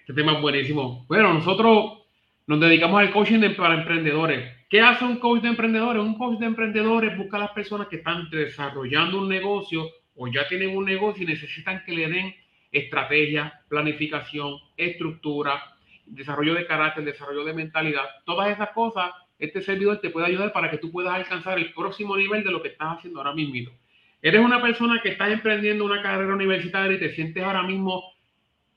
Este 0.00 0.12
tema 0.12 0.34
es 0.34 0.40
buenísimo. 0.42 1.04
Bueno, 1.08 1.32
nosotros 1.34 2.02
nos 2.46 2.60
dedicamos 2.60 3.00
al 3.00 3.10
coaching 3.12 3.40
de- 3.40 3.50
para 3.50 3.74
emprendedores. 3.74 4.52
¿Qué 4.68 4.80
hace 4.80 5.04
un 5.04 5.18
coach 5.18 5.42
de 5.42 5.48
emprendedores? 5.48 6.02
Un 6.02 6.18
coach 6.18 6.38
de 6.38 6.46
emprendedores 6.46 7.16
busca 7.16 7.36
a 7.38 7.40
las 7.40 7.50
personas 7.52 7.88
que 7.88 7.96
están 7.96 8.28
desarrollando 8.30 9.20
un 9.20 9.28
negocio 9.28 9.88
o 10.16 10.28
ya 10.28 10.46
tienen 10.48 10.76
un 10.76 10.84
negocio 10.84 11.22
y 11.24 11.26
necesitan 11.26 11.82
que 11.84 11.92
le 11.92 12.08
den 12.08 12.34
estrategia, 12.70 13.60
planificación, 13.68 14.58
estructura, 14.76 15.73
desarrollo 16.06 16.54
de 16.54 16.66
carácter, 16.66 17.04
desarrollo 17.04 17.44
de 17.44 17.54
mentalidad. 17.54 18.04
Todas 18.24 18.50
esas 18.50 18.70
cosas, 18.70 19.12
este 19.38 19.62
servidor 19.62 20.00
te 20.00 20.10
puede 20.10 20.26
ayudar 20.26 20.52
para 20.52 20.70
que 20.70 20.78
tú 20.78 20.90
puedas 20.90 21.14
alcanzar 21.14 21.58
el 21.58 21.72
próximo 21.72 22.16
nivel 22.16 22.44
de 22.44 22.50
lo 22.50 22.62
que 22.62 22.68
estás 22.68 22.98
haciendo 22.98 23.20
ahora 23.20 23.34
mismo. 23.34 23.72
Eres 24.22 24.40
una 24.40 24.62
persona 24.62 25.00
que 25.02 25.10
estás 25.10 25.30
emprendiendo 25.30 25.84
una 25.84 26.02
carrera 26.02 26.34
universitaria 26.34 26.96
y 26.96 27.00
te 27.00 27.14
sientes 27.14 27.42
ahora 27.42 27.62
mismo 27.62 28.02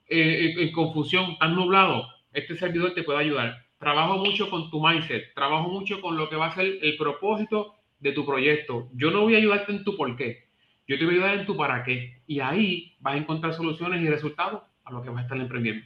eh, 0.09 0.55
en 0.57 0.71
confusión, 0.71 1.37
tan 1.37 1.55
nublado, 1.55 2.07
este 2.33 2.55
servidor 2.55 2.93
te 2.93 3.03
puede 3.03 3.19
ayudar. 3.19 3.65
Trabajo 3.79 4.17
mucho 4.17 4.49
con 4.49 4.69
tu 4.69 4.85
mindset, 4.85 5.33
trabajo 5.33 5.69
mucho 5.69 6.01
con 6.01 6.17
lo 6.17 6.29
que 6.29 6.35
va 6.35 6.47
a 6.47 6.55
ser 6.55 6.79
el 6.81 6.97
propósito 6.97 7.75
de 7.99 8.11
tu 8.11 8.25
proyecto. 8.25 8.89
Yo 8.93 9.11
no 9.11 9.21
voy 9.21 9.35
a 9.35 9.37
ayudarte 9.37 9.71
en 9.71 9.83
tu 9.83 9.95
por 9.95 10.15
qué, 10.15 10.47
yo 10.87 10.97
te 10.97 11.03
voy 11.03 11.15
a 11.15 11.17
ayudar 11.17 11.39
en 11.39 11.45
tu 11.45 11.57
para 11.57 11.83
qué. 11.83 12.21
Y 12.27 12.39
ahí 12.39 12.95
vas 12.99 13.15
a 13.15 13.17
encontrar 13.17 13.53
soluciones 13.53 14.01
y 14.01 14.07
resultados 14.07 14.63
a 14.85 14.91
lo 14.91 15.01
que 15.01 15.09
vas 15.09 15.19
a 15.19 15.21
estar 15.23 15.37
emprendiendo. 15.37 15.85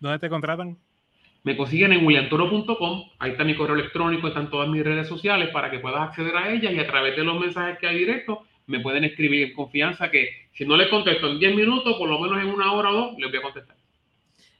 ¿Dónde 0.00 0.18
te 0.18 0.28
contratan? 0.28 0.78
Me 1.44 1.56
consiguen 1.56 1.92
en 1.92 2.04
williantoro.com, 2.04 3.04
ahí 3.20 3.30
está 3.30 3.44
mi 3.44 3.54
correo 3.54 3.76
electrónico, 3.76 4.26
están 4.28 4.50
todas 4.50 4.68
mis 4.68 4.82
redes 4.82 5.06
sociales 5.06 5.50
para 5.50 5.70
que 5.70 5.78
puedas 5.78 6.00
acceder 6.00 6.36
a 6.36 6.50
ellas 6.50 6.72
y 6.72 6.80
a 6.80 6.86
través 6.86 7.16
de 7.16 7.22
los 7.22 7.38
mensajes 7.38 7.78
que 7.78 7.86
hay 7.86 7.98
directos 7.98 8.38
me 8.66 8.80
pueden 8.80 9.04
escribir 9.04 9.48
en 9.48 9.54
confianza 9.54 10.10
que 10.10 10.48
si 10.52 10.66
no 10.66 10.76
les 10.76 10.88
contesto 10.88 11.30
en 11.30 11.38
10 11.38 11.54
minutos, 11.54 11.96
por 11.96 12.08
lo 12.08 12.18
menos 12.18 12.42
en 12.42 12.48
una 12.48 12.72
hora 12.72 12.90
o 12.90 12.94
dos, 12.94 13.18
les 13.18 13.30
voy 13.30 13.38
a 13.38 13.42
contestar. 13.42 13.76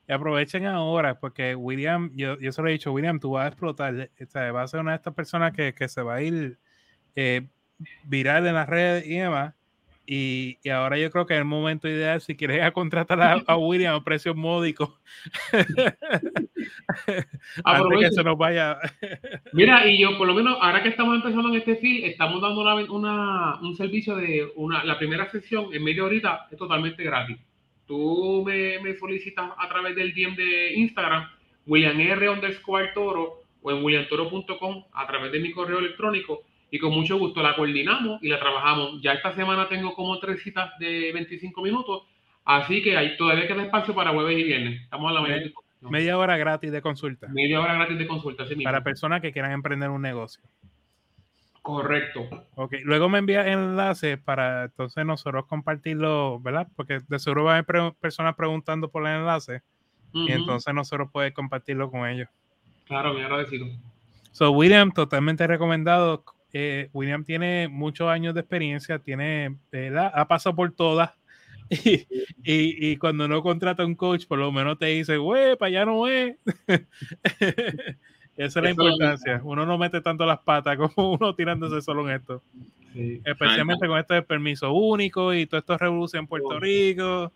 Y 0.08 0.12
aprovechen 0.12 0.64
ahora, 0.66 1.18
porque 1.18 1.56
William, 1.56 2.12
yo, 2.14 2.38
yo 2.38 2.52
se 2.52 2.62
lo 2.62 2.68
he 2.68 2.72
dicho, 2.72 2.92
William, 2.92 3.18
tú 3.18 3.32
vas 3.32 3.46
a 3.46 3.48
explotar. 3.48 4.10
O 4.20 4.26
sea, 4.26 4.52
vas 4.52 4.64
a 4.64 4.68
ser 4.68 4.80
una 4.80 4.92
de 4.92 4.98
estas 4.98 5.14
personas 5.14 5.52
que, 5.52 5.74
que 5.74 5.88
se 5.88 6.02
va 6.02 6.16
a 6.16 6.22
ir 6.22 6.58
eh, 7.16 7.48
viral 8.04 8.46
en 8.46 8.54
las 8.54 8.68
redes 8.68 9.06
y 9.06 9.16
demás. 9.16 9.54
Y, 10.08 10.58
y 10.62 10.68
ahora 10.68 10.96
yo 10.98 11.10
creo 11.10 11.26
que 11.26 11.34
es 11.34 11.40
el 11.40 11.44
momento 11.46 11.88
ideal 11.88 12.20
si 12.20 12.36
quieres 12.36 12.62
a 12.62 12.70
contratar 12.70 13.20
a, 13.20 13.42
a 13.46 13.56
William 13.56 13.94
a 13.96 14.04
precios 14.04 14.36
módicos 14.36 14.90
antes 15.52 15.94
que 17.04 17.24
Aprovechen. 17.64 18.12
se 18.12 18.24
nos 18.24 18.38
vaya. 18.38 18.78
Mira, 19.52 19.86
y 19.86 19.98
yo 19.98 20.16
por 20.16 20.26
lo 20.26 20.34
menos 20.34 20.58
ahora 20.60 20.82
que 20.82 20.90
estamos 20.90 21.16
empezando 21.16 21.48
en 21.48 21.56
este 21.56 21.76
field, 21.76 22.04
estamos 22.04 22.40
dando 22.40 22.60
una, 22.60 22.74
una- 22.90 23.60
un 23.60 23.76
servicio 23.76 24.16
de 24.16 24.48
una, 24.56 24.84
la 24.84 24.98
primera 24.98 25.28
sesión 25.30 25.72
en 25.74 25.82
media 25.82 26.04
horita 26.04 26.46
es 26.50 26.58
totalmente 26.58 27.02
gratis. 27.02 27.38
Tú 27.86 28.42
me, 28.44 28.78
me 28.80 28.96
solicitas 28.96 29.50
a 29.58 29.68
través 29.68 29.94
del 29.94 30.12
DM 30.14 30.34
de 30.36 30.74
Instagram, 30.74 31.28
William 31.66 31.98
R 32.00 32.28
underscore 32.30 32.88
Toro, 32.94 33.42
o 33.62 33.70
en 33.72 33.82
williamtoro.com 33.82 34.84
a 34.92 35.06
través 35.06 35.32
de 35.32 35.40
mi 35.40 35.50
correo 35.52 35.78
electrónico 35.78 36.42
y 36.70 36.78
con 36.78 36.92
mucho 36.92 37.18
gusto 37.18 37.42
la 37.42 37.54
coordinamos 37.54 38.22
y 38.22 38.28
la 38.28 38.38
trabajamos. 38.38 39.00
Ya 39.02 39.12
esta 39.12 39.34
semana 39.34 39.68
tengo 39.68 39.94
como 39.94 40.18
tres 40.18 40.42
citas 40.42 40.70
de 40.78 41.12
25 41.12 41.62
minutos, 41.62 42.02
así 42.44 42.82
que 42.82 42.96
hay 42.96 43.16
todavía 43.16 43.46
queda 43.46 43.64
espacio 43.64 43.94
para 43.94 44.12
jueves 44.12 44.38
y 44.38 44.44
viernes. 44.44 44.82
Estamos 44.82 45.10
a 45.10 45.14
la 45.14 45.20
media, 45.22 45.52
media 45.80 46.18
hora 46.18 46.36
gratis 46.36 46.72
de 46.72 46.82
consulta. 46.82 47.28
Media 47.28 47.60
hora 47.60 47.74
gratis 47.74 47.98
de 47.98 48.06
consulta, 48.06 48.46
sí 48.46 48.56
Para 48.62 48.82
personas 48.82 49.20
que 49.20 49.32
quieran 49.32 49.52
emprender 49.52 49.90
un 49.90 50.02
negocio. 50.02 50.42
Correcto. 51.62 52.28
Ok, 52.54 52.74
luego 52.84 53.08
me 53.08 53.18
envía 53.18 53.52
enlaces 53.52 54.18
para 54.18 54.66
entonces 54.66 55.04
nosotros 55.04 55.46
compartirlo, 55.46 56.38
¿verdad? 56.38 56.68
Porque 56.76 57.00
de 57.08 57.18
seguro 57.18 57.42
va 57.42 57.56
a 57.56 57.58
haber 57.58 57.92
personas 57.98 58.36
preguntando 58.36 58.88
por 58.88 59.04
el 59.04 59.16
enlace 59.16 59.62
y 60.12 60.30
entonces 60.30 60.72
nosotros 60.72 61.10
podemos 61.12 61.34
compartirlo 61.34 61.90
con 61.90 62.08
ellos. 62.08 62.28
Claro, 62.84 63.14
me 63.14 63.24
agradecido. 63.24 63.66
So, 64.30 64.52
William, 64.52 64.92
totalmente 64.92 65.46
recomendado. 65.46 66.22
Eh, 66.58 66.88
William 66.94 67.22
tiene 67.22 67.68
muchos 67.68 68.08
años 68.08 68.32
de 68.32 68.40
experiencia, 68.40 68.98
tiene, 68.98 69.58
¿verdad? 69.70 70.10
Ha 70.14 70.26
pasado 70.26 70.56
por 70.56 70.72
todas. 70.72 71.10
Y, 72.48 72.92
y, 72.92 72.96
cuando 72.96 73.26
no 73.26 73.42
contrata 73.42 73.84
un 73.84 73.96
coach, 73.96 74.24
por 74.28 74.38
lo 74.38 74.52
menos 74.52 74.78
te 74.78 74.86
dice, 74.86 75.16
güey, 75.16 75.56
para 75.56 75.66
allá 75.66 75.84
no 75.84 76.06
es. 76.06 76.36
Esa 78.36 78.60
es 78.60 78.62
la 78.62 78.70
importancia. 78.70 79.40
Uno 79.42 79.66
no 79.66 79.76
mete 79.76 80.00
tanto 80.00 80.24
las 80.24 80.38
patas 80.38 80.76
como 80.76 81.14
uno 81.20 81.34
tirándose 81.34 81.82
solo 81.82 82.08
en 82.08 82.16
esto. 82.16 82.40
Especialmente 82.94 83.88
con 83.88 83.98
esto 83.98 84.14
de 84.14 84.22
permiso 84.22 84.72
único 84.72 85.34
y 85.34 85.46
todo 85.46 85.58
esto 85.58 85.76
revolución 85.76 86.22
en 86.22 86.28
Puerto 86.28 86.60
Rico 86.60 87.32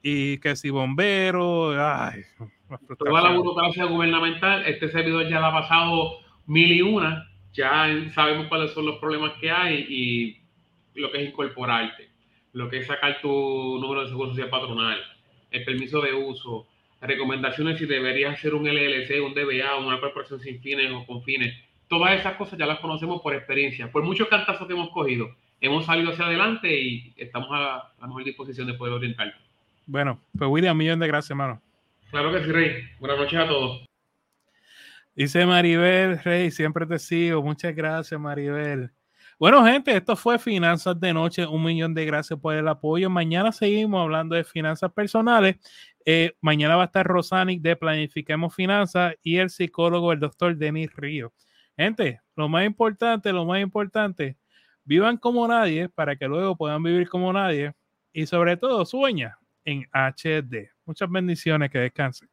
y 0.00 0.38
que 0.38 0.54
si 0.54 0.70
bomberos, 0.70 1.76
ay, 1.76 2.22
toda 2.96 3.22
la 3.22 3.36
burocracia 3.36 3.86
gubernamental, 3.86 4.64
este 4.66 4.88
servidor 4.88 5.28
ya 5.28 5.40
le 5.40 5.46
ha 5.46 5.52
pasado 5.52 6.12
mil 6.46 6.70
y 6.70 6.80
una, 6.80 7.28
ya 7.54 7.88
sabemos 8.12 8.48
cuáles 8.48 8.72
son 8.72 8.84
los 8.84 8.98
problemas 8.98 9.32
que 9.40 9.50
hay 9.50 9.86
y 9.88 11.00
lo 11.00 11.10
que 11.10 11.22
es 11.22 11.28
incorporarte, 11.28 12.10
lo 12.52 12.68
que 12.68 12.78
es 12.78 12.86
sacar 12.86 13.20
tu 13.22 13.78
número 13.80 14.02
de 14.02 14.08
seguro 14.08 14.30
social 14.30 14.50
patronal, 14.50 15.00
el 15.50 15.64
permiso 15.64 16.00
de 16.00 16.12
uso, 16.12 16.66
recomendaciones 17.00 17.78
si 17.78 17.86
deberías 17.86 18.34
hacer 18.34 18.54
un 18.54 18.66
LLC, 18.66 19.22
un 19.24 19.34
DBA, 19.34 19.76
una 19.76 20.00
corporación 20.00 20.40
sin 20.40 20.60
fines 20.60 20.90
o 20.92 21.06
con 21.06 21.22
fines. 21.22 21.54
Todas 21.88 22.18
esas 22.18 22.34
cosas 22.34 22.58
ya 22.58 22.66
las 22.66 22.80
conocemos 22.80 23.20
por 23.22 23.34
experiencia. 23.34 23.90
Por 23.92 24.02
muchos 24.02 24.28
cantazos 24.28 24.66
que 24.66 24.72
hemos 24.72 24.90
cogido, 24.90 25.30
hemos 25.60 25.84
salido 25.84 26.10
hacia 26.10 26.26
adelante 26.26 26.76
y 26.76 27.14
estamos 27.16 27.48
a 27.52 27.92
la 28.00 28.06
mejor 28.06 28.24
disposición 28.24 28.66
de 28.66 28.74
poder 28.74 28.94
orientarte. 28.94 29.38
Bueno, 29.86 30.18
pues 30.36 30.50
William, 30.50 30.76
millón 30.76 30.98
de 30.98 31.06
gracias, 31.06 31.30
hermano. 31.30 31.60
Claro 32.10 32.32
que 32.32 32.42
sí, 32.42 32.50
Rey. 32.50 32.84
Buenas 32.98 33.18
noches 33.18 33.38
a 33.38 33.46
todos. 33.46 33.84
Dice 35.14 35.46
Maribel, 35.46 36.18
Rey, 36.22 36.50
siempre 36.50 36.86
te 36.86 36.98
sigo. 36.98 37.42
Muchas 37.42 37.74
gracias, 37.74 38.20
Maribel. 38.20 38.90
Bueno, 39.38 39.64
gente, 39.64 39.96
esto 39.96 40.16
fue 40.16 40.38
Finanzas 40.38 40.98
de 40.98 41.12
Noche. 41.12 41.46
Un 41.46 41.64
millón 41.64 41.94
de 41.94 42.04
gracias 42.04 42.38
por 42.38 42.54
el 42.54 42.66
apoyo. 42.68 43.10
Mañana 43.10 43.52
seguimos 43.52 44.00
hablando 44.02 44.34
de 44.34 44.44
finanzas 44.44 44.92
personales 44.92 45.56
eh, 46.06 46.32
mañana 46.42 46.76
va 46.76 46.82
a 46.82 46.86
estar 46.86 47.06
Rosanic 47.06 47.62
de 47.62 47.76
Planifiquemos 47.76 48.54
Finanzas 48.54 49.14
y 49.22 49.38
el 49.38 49.48
psicólogo, 49.48 50.12
el 50.12 50.20
doctor 50.20 50.56
Denis 50.56 50.94
Río. 50.94 51.32
Gente, 51.76 52.20
lo 52.36 52.48
más 52.48 52.66
importante, 52.66 53.32
lo 53.32 53.46
más 53.46 53.60
importante, 53.62 54.36
vivan 54.84 55.16
como 55.16 55.48
nadie 55.48 55.88
para 55.88 56.16
que 56.16 56.28
luego 56.28 56.56
puedan 56.56 56.82
vivir 56.82 57.08
como 57.08 57.32
nadie 57.32 57.72
y 58.12 58.26
sobre 58.26 58.56
todo 58.56 58.84
sueña 58.84 59.38
en 59.64 59.86
HD. 59.92 60.70
Muchas 60.84 61.10
bendiciones, 61.10 61.70
que 61.70 61.78
descansen. 61.78 62.28